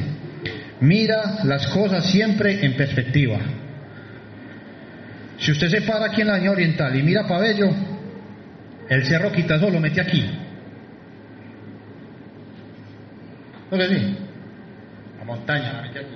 Mira 0.81 1.41
las 1.45 1.67
cosas 1.69 2.07
siempre 2.11 2.65
en 2.65 2.77
perspectiva. 2.77 3.39
Si 5.39 5.53
usted 5.53 5.69
se 5.69 5.83
para 5.83 6.07
aquí 6.07 6.21
en 6.23 6.27
la 6.27 6.35
línea 6.35 6.51
oriental 6.51 6.95
y 6.97 7.03
mira 7.03 7.27
Pabello, 7.27 7.71
el 8.89 9.05
cerro 9.05 9.31
Quitasol 9.31 9.73
lo 9.73 9.81
mete 9.81 10.01
aquí. 10.01 10.25
¿No 13.71 13.79
que 13.79 13.89
sí? 13.89 14.17
La 15.19 15.25
montaña 15.25 15.73
la 15.75 15.83
mete 15.83 16.01
aquí. 16.01 16.15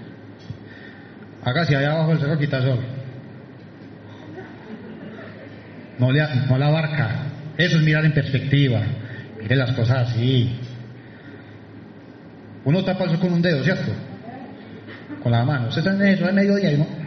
Hacia 1.45 1.79
allá 1.79 1.93
abajo 1.93 2.13
el 2.13 2.19
cerro 2.19 2.39
Quitasol. 2.39 2.79
No, 5.99 6.09
no 6.11 6.59
la 6.59 6.67
abarca. 6.67 7.11
Eso 7.57 7.77
es 7.77 7.83
mirar 7.83 8.05
en 8.05 8.13
perspectiva. 8.13 8.81
Mire 9.41 9.55
las 9.55 9.73
cosas 9.73 10.11
así. 10.11 10.59
Uno 12.65 12.85
tapa 12.85 13.05
el 13.05 13.11
sol 13.11 13.21
con 13.21 13.33
un 13.35 13.43
dedo, 13.43 13.63
¿cierto? 13.63 13.93
Con 15.23 15.31
la 15.31 15.45
mano. 15.45 15.69
Usted 15.69 15.81
está 15.81 15.93
en 15.93 16.03
eso, 16.03 16.27
es 16.27 16.35
mediodía 16.35 16.73
y 16.73 16.79
no. 16.79 17.02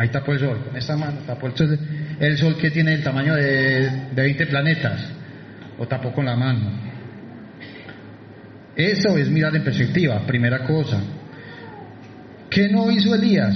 Ahí 0.00 0.08
tapó 0.08 0.32
el 0.32 0.38
sol, 0.38 0.64
con 0.64 0.74
esta 0.78 0.96
mano 0.96 1.18
tapó 1.26 1.46
el 1.46 1.54
sol, 1.54 1.78
el 2.18 2.38
sol 2.38 2.56
que 2.56 2.70
tiene 2.70 2.94
el 2.94 3.02
tamaño 3.02 3.34
de, 3.34 3.90
de 4.14 4.22
20 4.22 4.46
planetas, 4.46 4.98
lo 5.78 5.86
tapó 5.86 6.10
con 6.10 6.24
la 6.24 6.34
mano. 6.34 6.70
Eso 8.74 9.18
es 9.18 9.28
mirar 9.28 9.54
en 9.54 9.62
perspectiva, 9.62 10.18
primera 10.26 10.64
cosa. 10.64 11.02
¿Qué 12.48 12.70
no 12.70 12.90
hizo 12.90 13.14
Elías? 13.14 13.54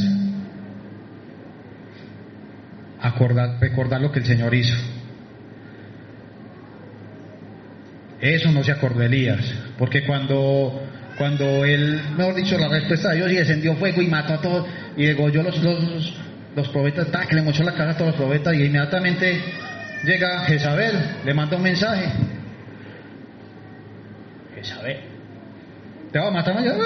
Acordar, 3.00 3.56
recordar 3.58 4.02
lo 4.02 4.12
que 4.12 4.18
el 4.18 4.26
Señor 4.26 4.54
hizo. 4.54 4.76
Eso 8.20 8.52
no 8.52 8.62
se 8.62 8.72
acordó 8.72 9.00
Elías, 9.00 9.40
porque 9.78 10.04
cuando, 10.04 10.86
cuando 11.16 11.64
él, 11.64 12.02
mejor 12.18 12.34
dicho, 12.34 12.58
la 12.58 12.68
respuesta 12.68 13.12
de 13.12 13.16
Dios 13.16 13.32
y 13.32 13.36
descendió 13.36 13.76
fuego 13.76 14.02
y 14.02 14.08
mató 14.08 14.34
a 14.34 14.42
todos 14.42 14.66
y 14.94 15.06
degolló 15.06 15.42
los, 15.42 15.62
los, 15.62 16.24
los 16.54 16.68
profetas, 16.68 17.10
ta, 17.10 17.26
que 17.26 17.34
le 17.34 17.42
mochó 17.42 17.62
la 17.62 17.74
cara 17.74 17.92
a 17.92 17.96
todos 17.96 18.12
los 18.12 18.16
profetas 18.16 18.54
y 18.54 18.64
inmediatamente 18.64 19.40
llega 20.04 20.40
Jezabel, 20.40 20.94
le 21.24 21.34
manda 21.34 21.56
un 21.56 21.62
mensaje. 21.62 22.06
Jezabel, 24.54 24.98
¿te 26.12 26.18
va 26.18 26.28
a 26.28 26.30
matar 26.30 26.54
mañana? 26.54 26.84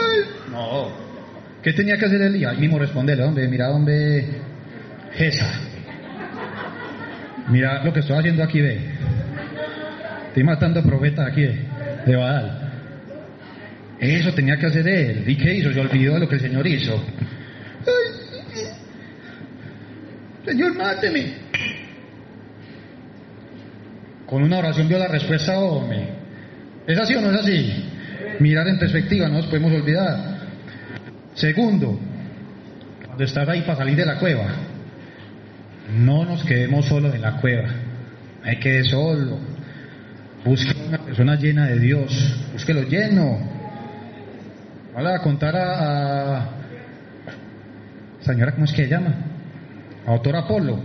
No. 0.50 1.08
¿Qué 1.62 1.72
tenía 1.72 1.96
que 1.96 2.06
hacer 2.06 2.22
Elías? 2.22 2.52
Ahí 2.52 2.58
mismo 2.58 2.78
responderle, 2.78 3.24
hombre, 3.24 3.48
mira, 3.48 3.70
hombre, 3.70 4.24
Jeza. 5.12 5.50
Mira 7.48 7.82
lo 7.84 7.92
que 7.92 8.00
estoy 8.00 8.16
haciendo 8.18 8.42
aquí, 8.42 8.60
ve. 8.60 8.80
Estoy 10.28 10.44
matando 10.44 10.82
profetas 10.82 11.30
aquí 11.30 11.42
de 11.42 12.16
Badal. 12.16 12.72
Eso 13.98 14.32
tenía 14.32 14.56
que 14.56 14.66
hacer 14.66 14.86
él. 14.86 15.24
¿Y 15.26 15.36
qué 15.36 15.54
hizo? 15.54 15.72
Se 15.72 15.80
olvidó 15.80 16.14
de 16.14 16.20
lo 16.20 16.28
que 16.28 16.36
el 16.36 16.40
Señor 16.40 16.66
hizo. 16.66 16.94
Ay, 17.86 18.18
Señor, 20.48 20.74
máteme. 20.76 21.34
Con 24.24 24.42
una 24.42 24.58
oración 24.58 24.88
vio 24.88 24.98
la 24.98 25.08
respuesta, 25.08 25.58
hombre. 25.58 26.08
¿Es 26.86 26.98
así 26.98 27.14
o 27.16 27.20
no 27.20 27.30
es 27.32 27.40
así? 27.40 27.84
Mirar 28.40 28.66
en 28.66 28.78
perspectiva, 28.78 29.28
no 29.28 29.34
nos 29.34 29.46
podemos 29.48 29.70
olvidar. 29.74 30.38
Segundo, 31.34 32.00
cuando 33.04 33.24
estás 33.24 33.46
ahí 33.46 33.60
para 33.60 33.76
salir 33.76 33.94
de 33.94 34.06
la 34.06 34.18
cueva, 34.18 34.46
no 35.98 36.24
nos 36.24 36.42
quedemos 36.44 36.86
solos 36.86 37.14
en 37.14 37.20
la 37.20 37.36
cueva. 37.36 37.68
Hay 38.42 38.56
que 38.56 38.82
solo. 38.84 39.38
Busque 40.46 40.74
una 40.86 41.04
persona 41.04 41.36
llena 41.36 41.66
de 41.66 41.78
Dios. 41.78 42.48
Búsquelo 42.54 42.84
lleno. 42.84 43.38
Vale 44.94 45.20
contar 45.20 45.54
a 45.56 46.48
señora, 48.22 48.52
¿cómo 48.52 48.64
es 48.64 48.72
que 48.72 48.84
se 48.84 48.90
llama? 48.90 49.27
Autor 50.08 50.36
Apolo. 50.36 50.80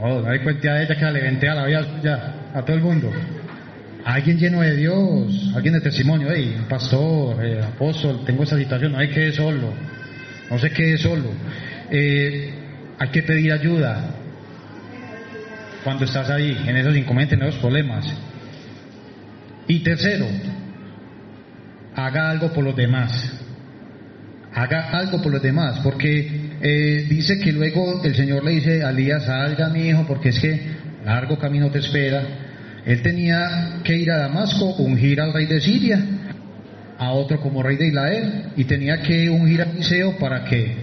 No 0.00 0.28
hay 0.28 0.38
cuenta 0.40 0.74
de 0.74 0.84
ella 0.84 0.94
que 0.94 1.04
le 1.06 1.22
ventea 1.22 1.54
la 1.54 1.66
vida 1.66 2.00
ya 2.02 2.34
a 2.54 2.62
todo 2.62 2.76
el 2.76 2.82
mundo. 2.82 3.10
Alguien 4.04 4.38
lleno 4.38 4.60
de 4.60 4.76
Dios, 4.76 5.52
alguien 5.54 5.74
de 5.74 5.80
testimonio, 5.80 6.28
hey, 6.30 6.64
pastor, 6.68 7.42
eh, 7.44 7.62
apóstol, 7.62 8.22
tengo 8.24 8.42
esa 8.42 8.56
situación, 8.58 8.92
no 8.92 8.98
hay 8.98 9.08
que 9.08 9.32
solo, 9.32 9.72
no 10.50 10.58
se 10.58 10.70
quede 10.70 10.98
solo. 10.98 11.30
Eh, 11.90 12.50
hay 12.98 13.08
que 13.08 13.22
pedir 13.22 13.52
ayuda 13.52 14.14
cuando 15.84 16.04
estás 16.04 16.28
ahí, 16.30 16.56
en 16.66 16.76
esos 16.76 16.96
inconvenientes, 16.96 17.38
en 17.38 17.46
esos 17.46 17.60
problemas. 17.60 18.06
Y 19.68 19.80
tercero, 19.80 20.26
haga 21.94 22.30
algo 22.30 22.52
por 22.52 22.64
los 22.64 22.76
demás. 22.76 23.39
Haga 24.54 24.90
algo 24.90 25.22
por 25.22 25.32
los 25.32 25.42
demás, 25.42 25.80
porque 25.82 26.50
eh, 26.60 27.06
dice 27.08 27.38
que 27.38 27.52
luego 27.52 28.02
el 28.02 28.14
Señor 28.14 28.44
le 28.44 28.52
dice 28.52 28.84
a 28.84 28.90
Elías, 28.90 29.24
salga 29.24 29.68
mi 29.68 29.88
hijo, 29.88 30.04
porque 30.06 30.30
es 30.30 30.40
que 30.40 30.60
largo 31.04 31.38
camino 31.38 31.70
te 31.70 31.78
espera. 31.78 32.22
Él 32.84 33.00
tenía 33.02 33.80
que 33.84 33.96
ir 33.96 34.10
a 34.10 34.18
Damasco, 34.18 34.74
ungir 34.76 35.20
al 35.20 35.32
rey 35.32 35.46
de 35.46 35.60
Siria, 35.60 36.02
a 36.98 37.12
otro 37.12 37.40
como 37.40 37.62
rey 37.62 37.76
de 37.76 37.88
Israel, 37.88 38.44
y 38.56 38.64
tenía 38.64 39.00
que 39.02 39.30
ungir 39.30 39.62
a 39.62 39.64
Eliseo 39.64 40.18
para 40.18 40.44
que, 40.44 40.74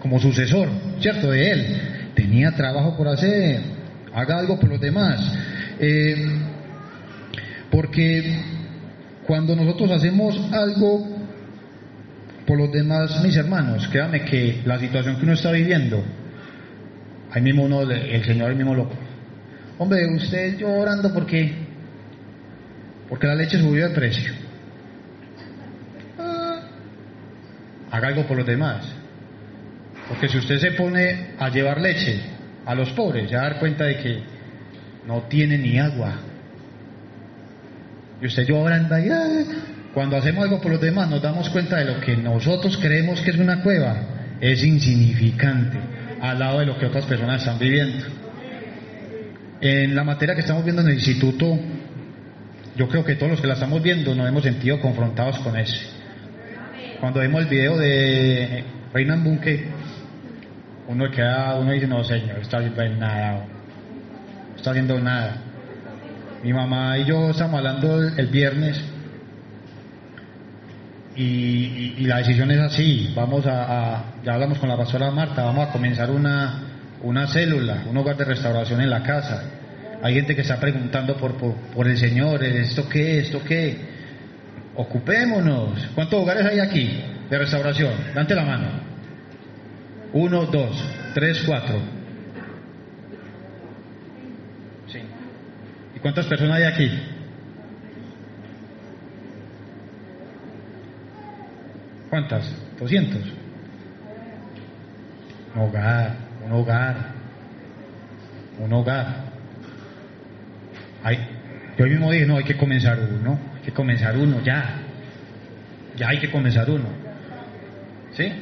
como 0.00 0.18
sucesor, 0.18 0.68
¿cierto? 1.00 1.30
De 1.30 1.50
él. 1.50 1.66
Tenía 2.14 2.52
trabajo 2.52 2.96
por 2.96 3.08
hacer, 3.08 3.60
haga 4.14 4.38
algo 4.38 4.58
por 4.58 4.70
los 4.70 4.80
demás. 4.80 5.20
Eh, 5.78 6.26
Porque 7.70 8.40
cuando 9.26 9.54
nosotros 9.54 9.90
hacemos 9.90 10.40
algo 10.52 11.17
por 12.48 12.58
los 12.58 12.72
demás, 12.72 13.22
mis 13.22 13.36
hermanos, 13.36 13.86
créame 13.92 14.24
que 14.24 14.62
la 14.64 14.78
situación 14.78 15.16
que 15.16 15.24
uno 15.24 15.34
está 15.34 15.52
viviendo, 15.52 16.02
ahí 17.30 17.42
mismo 17.42 17.64
uno, 17.64 17.82
el 17.82 18.24
Señor 18.24 18.50
ahí 18.50 18.56
mismo 18.56 18.74
lo... 18.74 18.88
Hombre, 19.76 20.06
usted 20.16 20.56
yo 20.56 20.70
orando 20.70 21.12
porque, 21.12 21.52
porque 23.06 23.26
la 23.26 23.34
leche 23.34 23.58
subió 23.58 23.86
de 23.86 23.94
precio. 23.94 24.32
Ah, 26.18 26.60
haga 27.90 28.08
algo 28.08 28.26
por 28.26 28.38
los 28.38 28.46
demás. 28.46 28.94
Porque 30.08 30.26
si 30.30 30.38
usted 30.38 30.56
se 30.56 30.70
pone 30.70 31.34
a 31.38 31.50
llevar 31.50 31.82
leche 31.82 32.18
a 32.64 32.74
los 32.74 32.88
pobres, 32.92 33.28
se 33.28 33.36
va 33.36 33.42
a 33.42 33.50
dar 33.50 33.58
cuenta 33.58 33.84
de 33.84 33.98
que 33.98 34.22
no 35.06 35.24
tiene 35.24 35.58
ni 35.58 35.78
agua. 35.78 36.14
Y 38.22 38.26
usted 38.26 38.44
yo 38.44 38.58
orando 38.58 38.94
ahí, 38.94 39.10
cuando 39.94 40.16
hacemos 40.16 40.44
algo 40.44 40.60
por 40.60 40.72
los 40.72 40.80
demás 40.80 41.08
nos 41.08 41.22
damos 41.22 41.48
cuenta 41.50 41.76
de 41.78 41.86
lo 41.86 42.00
que 42.00 42.16
nosotros 42.16 42.76
creemos 42.76 43.20
que 43.20 43.30
es 43.30 43.38
una 43.38 43.62
cueva, 43.62 43.96
es 44.40 44.62
insignificante 44.62 45.78
al 46.20 46.38
lado 46.38 46.60
de 46.60 46.66
lo 46.66 46.78
que 46.78 46.86
otras 46.86 47.06
personas 47.06 47.42
están 47.42 47.58
viviendo. 47.58 48.06
En 49.60 49.94
la 49.94 50.04
materia 50.04 50.34
que 50.34 50.42
estamos 50.42 50.64
viendo 50.64 50.82
en 50.82 50.88
el 50.88 50.94
instituto, 50.94 51.58
yo 52.76 52.88
creo 52.88 53.04
que 53.04 53.16
todos 53.16 53.32
los 53.32 53.40
que 53.40 53.48
la 53.48 53.54
estamos 53.54 53.82
viendo 53.82 54.14
nos 54.14 54.28
hemos 54.28 54.42
sentido 54.42 54.80
confrontados 54.80 55.38
con 55.40 55.56
eso. 55.56 55.76
Cuando 57.00 57.20
vemos 57.20 57.42
el 57.42 57.48
video 57.48 57.76
de 57.76 58.64
Reina 58.92 59.16
Bunke, 59.16 59.66
uno 60.88 61.10
queda, 61.10 61.56
uno 61.56 61.72
dice, 61.72 61.86
no 61.86 62.02
señor, 62.04 62.38
está 62.38 62.58
haciendo 62.58 62.96
nada, 62.96 63.46
está 64.56 64.70
haciendo 64.70 65.00
nada. 65.00 65.36
Mi 66.42 66.52
mamá 66.52 66.98
y 66.98 67.04
yo 67.04 67.30
estamos 67.30 67.58
hablando 67.58 68.00
el, 68.02 68.26
viernes 68.28 68.80
y, 71.18 72.06
la 72.06 72.18
decisión 72.18 72.50
es 72.52 72.60
así, 72.60 73.12
vamos 73.14 73.44
a, 73.46 74.04
ya 74.24 74.34
hablamos 74.34 74.58
con 74.58 74.68
la 74.68 74.76
pastora 74.76 75.10
Marta, 75.10 75.42
vamos 75.42 75.68
a 75.68 75.72
comenzar 75.72 76.10
una, 76.10 76.62
una 77.02 77.26
célula, 77.26 77.82
un 77.90 77.96
hogar 77.96 78.16
de 78.16 78.24
restauración 78.24 78.80
en 78.80 78.88
la 78.88 79.02
casa. 79.02 79.42
Hay 80.00 80.14
gente 80.14 80.36
que 80.36 80.42
está 80.42 80.60
preguntando 80.60 81.16
por, 81.16 81.36
por, 81.36 81.54
por 81.54 81.88
el 81.88 81.98
Señor, 81.98 82.44
¿esto 82.44 82.88
qué? 82.88 83.18
¿Esto 83.18 83.42
qué? 83.42 83.76
Ocupémonos. 84.76 85.88
¿Cuántos 85.96 86.22
hogares 86.22 86.46
hay 86.46 86.60
aquí 86.60 87.02
de 87.28 87.38
restauración? 87.38 87.94
Dante 88.14 88.36
la 88.36 88.44
mano. 88.44 88.68
Uno, 90.12 90.46
dos, 90.46 90.82
tres, 91.14 91.42
cuatro. 91.44 91.80
Sí. 94.86 95.00
¿Y 95.96 95.98
cuántas 95.98 96.26
personas 96.26 96.58
hay 96.58 96.64
aquí? 96.64 96.90
¿Cuántas? 102.10 102.50
Doscientos. 102.78 103.22
Un 105.54 105.62
hogar, 105.62 106.16
un 106.44 106.52
hogar, 106.52 106.96
un 108.58 108.72
hogar. 108.72 109.24
Hay, 111.04 111.18
yo 111.76 111.86
mismo 111.86 112.10
dije, 112.10 112.26
no, 112.26 112.36
hay 112.36 112.44
que 112.44 112.56
comenzar 112.56 112.98
uno, 112.98 113.38
hay 113.56 113.62
que 113.62 113.72
comenzar 113.72 114.16
uno, 114.16 114.40
ya. 114.42 114.82
Ya 115.96 116.08
hay 116.08 116.18
que 116.18 116.30
comenzar 116.30 116.70
uno. 116.70 116.86
¿Sí? 118.12 118.32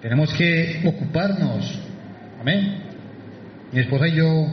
Tenemos 0.00 0.32
que 0.32 0.82
ocuparnos. 0.86 1.78
Amén. 2.40 2.82
Mi 3.72 3.80
esposa 3.80 4.08
y 4.08 4.14
yo 4.14 4.46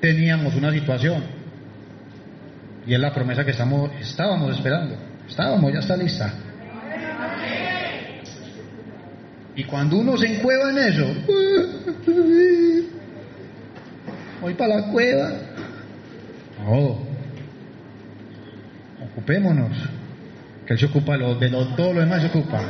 teníamos 0.00 0.54
una 0.54 0.72
situación. 0.72 1.22
Y 2.86 2.94
es 2.94 3.00
la 3.00 3.12
promesa 3.12 3.44
que 3.44 3.50
estamos, 3.50 3.90
estábamos 4.00 4.56
esperando. 4.56 4.96
Estábamos, 5.28 5.72
ya 5.72 5.80
está 5.80 5.96
lista. 5.96 6.32
Y 9.56 9.64
cuando 9.64 9.98
uno 9.98 10.16
se 10.16 10.26
encueva 10.26 10.70
en 10.70 10.78
eso, 10.78 11.06
voy 14.40 14.54
para 14.54 14.80
la 14.80 14.86
cueva. 14.88 15.32
No, 16.64 16.98
ocupémonos. 19.12 19.76
Que 20.66 20.72
él 20.72 20.78
se 20.78 20.86
ocupa 20.86 21.16
de 21.16 21.50
todo 21.76 21.92
lo 21.92 22.00
demás 22.00 22.22
se 22.22 22.28
ocupa. 22.28 22.60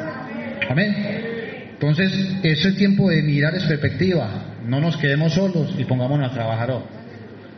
Amén. 0.68 1.24
Entonces, 1.72 2.12
ese 2.42 2.72
tiempo 2.72 3.08
de 3.08 3.22
mirar 3.22 3.54
es 3.54 3.64
perspectiva. 3.64 4.28
No 4.66 4.80
nos 4.80 4.96
quedemos 4.96 5.34
solos 5.34 5.74
y 5.78 5.84
pongámonos 5.84 6.30
a 6.30 6.34
trabajar. 6.34 6.70
Oh, 6.70 6.82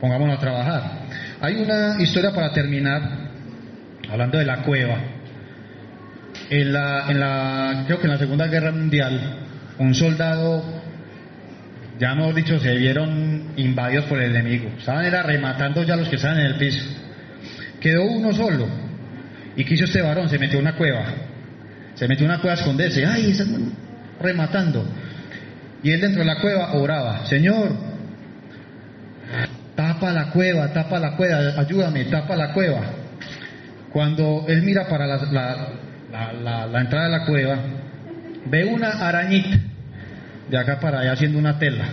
pongámonos 0.01 0.37
a 0.37 0.41
trabajar. 0.41 1.07
Hay 1.41 1.57
una 1.57 2.01
historia 2.01 2.33
para 2.33 2.53
terminar, 2.53 3.03
hablando 4.11 4.39
de 4.39 4.45
la 4.45 4.63
cueva. 4.63 5.16
En 6.49 6.73
la, 6.73 7.11
en 7.11 7.21
la, 7.21 7.85
creo 7.87 7.99
que 7.99 8.07
en 8.07 8.13
la 8.13 8.19
Segunda 8.19 8.47
Guerra 8.47 8.71
Mundial, 8.71 9.39
un 9.79 9.95
soldado, 9.95 10.63
ya 11.99 12.13
hemos 12.13 12.35
dicho, 12.35 12.59
se 12.61 12.75
vieron 12.77 13.53
invadidos 13.57 14.05
por 14.05 14.21
el 14.21 14.31
enemigo. 14.35 14.71
Estaban 14.79 15.05
era 15.05 15.23
rematando 15.23 15.83
ya 15.83 15.97
los 15.97 16.09
que 16.09 16.17
estaban 16.17 16.39
en 16.41 16.47
el 16.47 16.55
piso. 16.57 16.85
Quedó 17.81 18.05
uno 18.05 18.33
solo. 18.33 18.69
¿Y 19.57 19.65
quiso 19.65 19.85
este 19.85 20.03
varón? 20.03 20.29
Se 20.29 20.39
metió 20.39 20.59
en 20.59 20.67
una 20.67 20.77
cueva 20.77 21.05
se 21.97 22.07
metió 22.07 22.27
en 22.27 22.33
una 22.33 22.41
cueva 22.41 22.57
a 22.57 22.59
esconderse. 22.59 23.05
¡Ay, 23.05 23.31
están 23.31 23.73
rematando! 24.21 24.87
Y 25.83 25.91
él 25.91 26.01
dentro 26.01 26.21
de 26.21 26.27
la 26.27 26.41
cueva 26.41 26.75
oraba: 26.75 27.27
Señor, 27.27 27.71
tapa 29.75 30.13
la 30.13 30.31
cueva, 30.31 30.73
tapa 30.73 30.99
la 30.99 31.17
cueva, 31.17 31.39
ayúdame, 31.59 32.05
tapa 32.05 32.37
la 32.37 32.53
cueva. 32.53 32.83
Cuando 33.93 34.45
él 34.47 34.63
mira 34.63 34.87
para 34.89 35.07
la 35.07 35.69
entrada 36.81 37.07
de 37.07 37.19
la 37.19 37.27
cueva, 37.27 37.59
ve 38.47 38.65
una 38.65 38.89
arañita 38.91 39.59
de 40.49 40.59
acá 40.59 40.79
para 40.81 41.01
allá 41.01 41.13
haciendo 41.13 41.39
una 41.39 41.59
tela. 41.59 41.87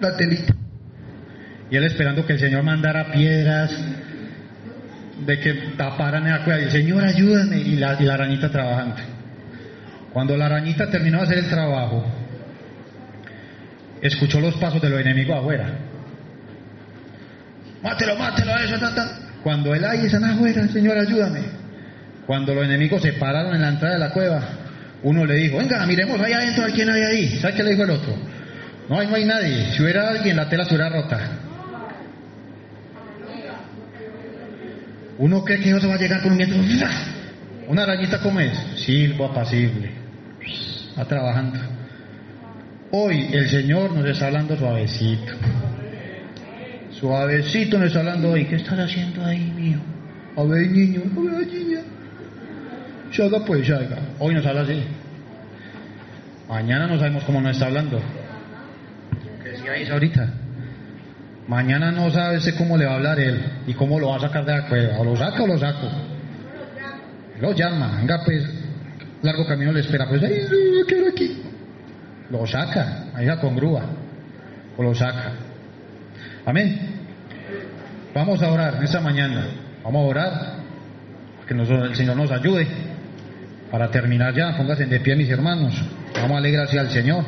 La 0.00 0.16
telita. 0.16 0.54
Y 1.70 1.76
él 1.76 1.84
esperando 1.84 2.24
que 2.24 2.34
el 2.34 2.38
Señor 2.38 2.62
mandara 2.62 3.10
piedras, 3.12 3.72
de 5.26 5.40
que 5.40 5.52
taparan 5.76 6.24
la 6.24 6.44
cueva. 6.44 6.60
Y 6.60 6.70
Señor, 6.70 7.04
ayúdame. 7.04 7.58
Y 7.58 7.76
la, 7.76 7.96
y 8.00 8.04
la 8.04 8.14
arañita 8.14 8.50
trabajando. 8.50 8.96
Cuando 10.12 10.36
la 10.36 10.46
arañita 10.46 10.88
terminó 10.90 11.18
de 11.18 11.24
hacer 11.24 11.38
el 11.38 11.48
trabajo, 11.48 12.06
escuchó 14.00 14.40
los 14.40 14.54
pasos 14.54 14.80
de 14.80 14.88
los 14.88 15.00
enemigos 15.00 15.36
afuera. 15.36 15.70
Mátelo, 17.82 18.16
mátelo 18.16 18.56
eso, 18.56 18.76
Cuando 19.48 19.74
él 19.74 19.82
ahí 19.82 20.04
están 20.04 20.24
afuera, 20.24 20.68
Señor, 20.68 20.98
ayúdame. 20.98 21.40
Cuando 22.26 22.52
los 22.54 22.66
enemigos 22.66 23.00
se 23.00 23.14
pararon 23.14 23.54
en 23.54 23.62
la 23.62 23.68
entrada 23.70 23.94
de 23.94 24.00
la 24.00 24.10
cueva, 24.10 24.42
uno 25.02 25.24
le 25.24 25.36
dijo, 25.36 25.56
venga, 25.56 25.86
miremos 25.86 26.20
ahí 26.20 26.34
adentro 26.34 26.66
a 26.66 26.68
quién 26.68 26.90
hay 26.90 27.00
ahí. 27.00 27.38
¿Sabe 27.40 27.54
qué 27.54 27.62
le 27.62 27.70
dijo 27.70 27.84
el 27.84 27.90
otro? 27.92 28.14
No, 28.90 28.98
ahí 28.98 29.06
no 29.06 29.14
hay 29.14 29.24
nadie. 29.24 29.72
Si 29.72 29.82
hubiera 29.82 30.06
alguien, 30.06 30.36
la 30.36 30.50
tela 30.50 30.64
estuviera 30.64 30.90
rota. 30.90 31.18
Uno 35.16 35.42
cree 35.42 35.60
que 35.60 35.70
eso 35.70 35.88
va 35.88 35.94
a 35.94 35.98
llegar 35.98 36.20
con 36.20 36.32
un 36.32 36.36
viento. 36.36 36.56
Una 37.68 37.84
arañita 37.84 38.18
como 38.18 38.40
es, 38.40 38.52
silbo 38.84 39.24
apacible, 39.30 39.92
va 40.98 41.06
trabajando. 41.06 41.58
Hoy 42.90 43.30
el 43.32 43.48
Señor 43.48 43.94
nos 43.94 44.04
está 44.04 44.26
hablando 44.26 44.58
suavecito. 44.58 45.32
Suavecito 47.00 47.78
nos 47.78 47.88
está 47.88 48.00
hablando 48.00 48.30
hoy. 48.30 48.44
¿Qué 48.46 48.56
estás 48.56 48.78
haciendo 48.78 49.24
ahí, 49.24 49.52
mío? 49.54 49.78
A 50.36 50.42
ver, 50.42 50.68
niño, 50.68 51.02
a 51.04 51.38
ver, 51.38 51.46
niña. 51.46 51.80
Salga 53.12 53.44
pues, 53.44 53.66
salga. 53.66 53.98
Hoy 54.18 54.34
nos 54.34 54.44
habla 54.44 54.62
así. 54.62 54.82
Mañana 56.48 56.86
no 56.86 56.98
sabemos 56.98 57.22
cómo 57.24 57.40
nos 57.40 57.52
está 57.52 57.66
hablando. 57.66 58.00
¿Qué 59.42 59.50
decía 59.50 59.92
ahorita? 59.92 60.28
Mañana 61.46 61.92
no 61.92 62.10
sabe 62.10 62.40
cómo 62.56 62.76
le 62.76 62.84
va 62.84 62.92
a 62.92 62.96
hablar 62.96 63.20
él 63.20 63.42
y 63.66 63.74
cómo 63.74 64.00
lo 64.00 64.08
va 64.08 64.16
a 64.16 64.20
sacar 64.20 64.44
de 64.44 64.52
la 64.52 64.68
cueva. 64.68 64.98
O 64.98 65.04
lo 65.04 65.16
saca 65.16 65.42
o 65.42 65.46
lo 65.46 65.58
saco. 65.58 65.88
Lo 67.40 67.52
llama, 67.52 67.98
venga 67.98 68.20
pues, 68.24 68.44
largo 69.22 69.46
camino 69.46 69.72
le 69.72 69.80
espera, 69.80 70.08
pues 70.08 70.22
ahí 70.22 70.40
quiero 70.86 71.08
aquí. 71.08 71.42
Lo 72.30 72.46
saca, 72.46 73.04
ahí 73.14 73.24
la 73.24 73.38
congrúa. 73.38 73.82
O 74.76 74.82
lo 74.82 74.94
saca. 74.94 75.32
Amén. 76.48 76.78
Vamos 78.14 78.42
a 78.42 78.50
orar 78.50 78.82
esta 78.82 79.00
mañana. 79.00 79.48
Vamos 79.84 80.02
a 80.02 80.08
orar. 80.08 80.32
Que 81.46 81.52
el 81.52 81.94
Señor 81.94 82.16
nos 82.16 82.30
ayude. 82.30 82.66
Para 83.70 83.90
terminar 83.90 84.34
ya, 84.34 84.56
pónganse 84.56 84.86
de 84.86 84.98
pie 85.00 85.14
mis 85.14 85.28
hermanos. 85.28 85.74
Vamos 86.14 86.36
a 86.36 86.38
alegrar 86.38 86.66
al 86.66 86.88
Señor. 86.90 87.22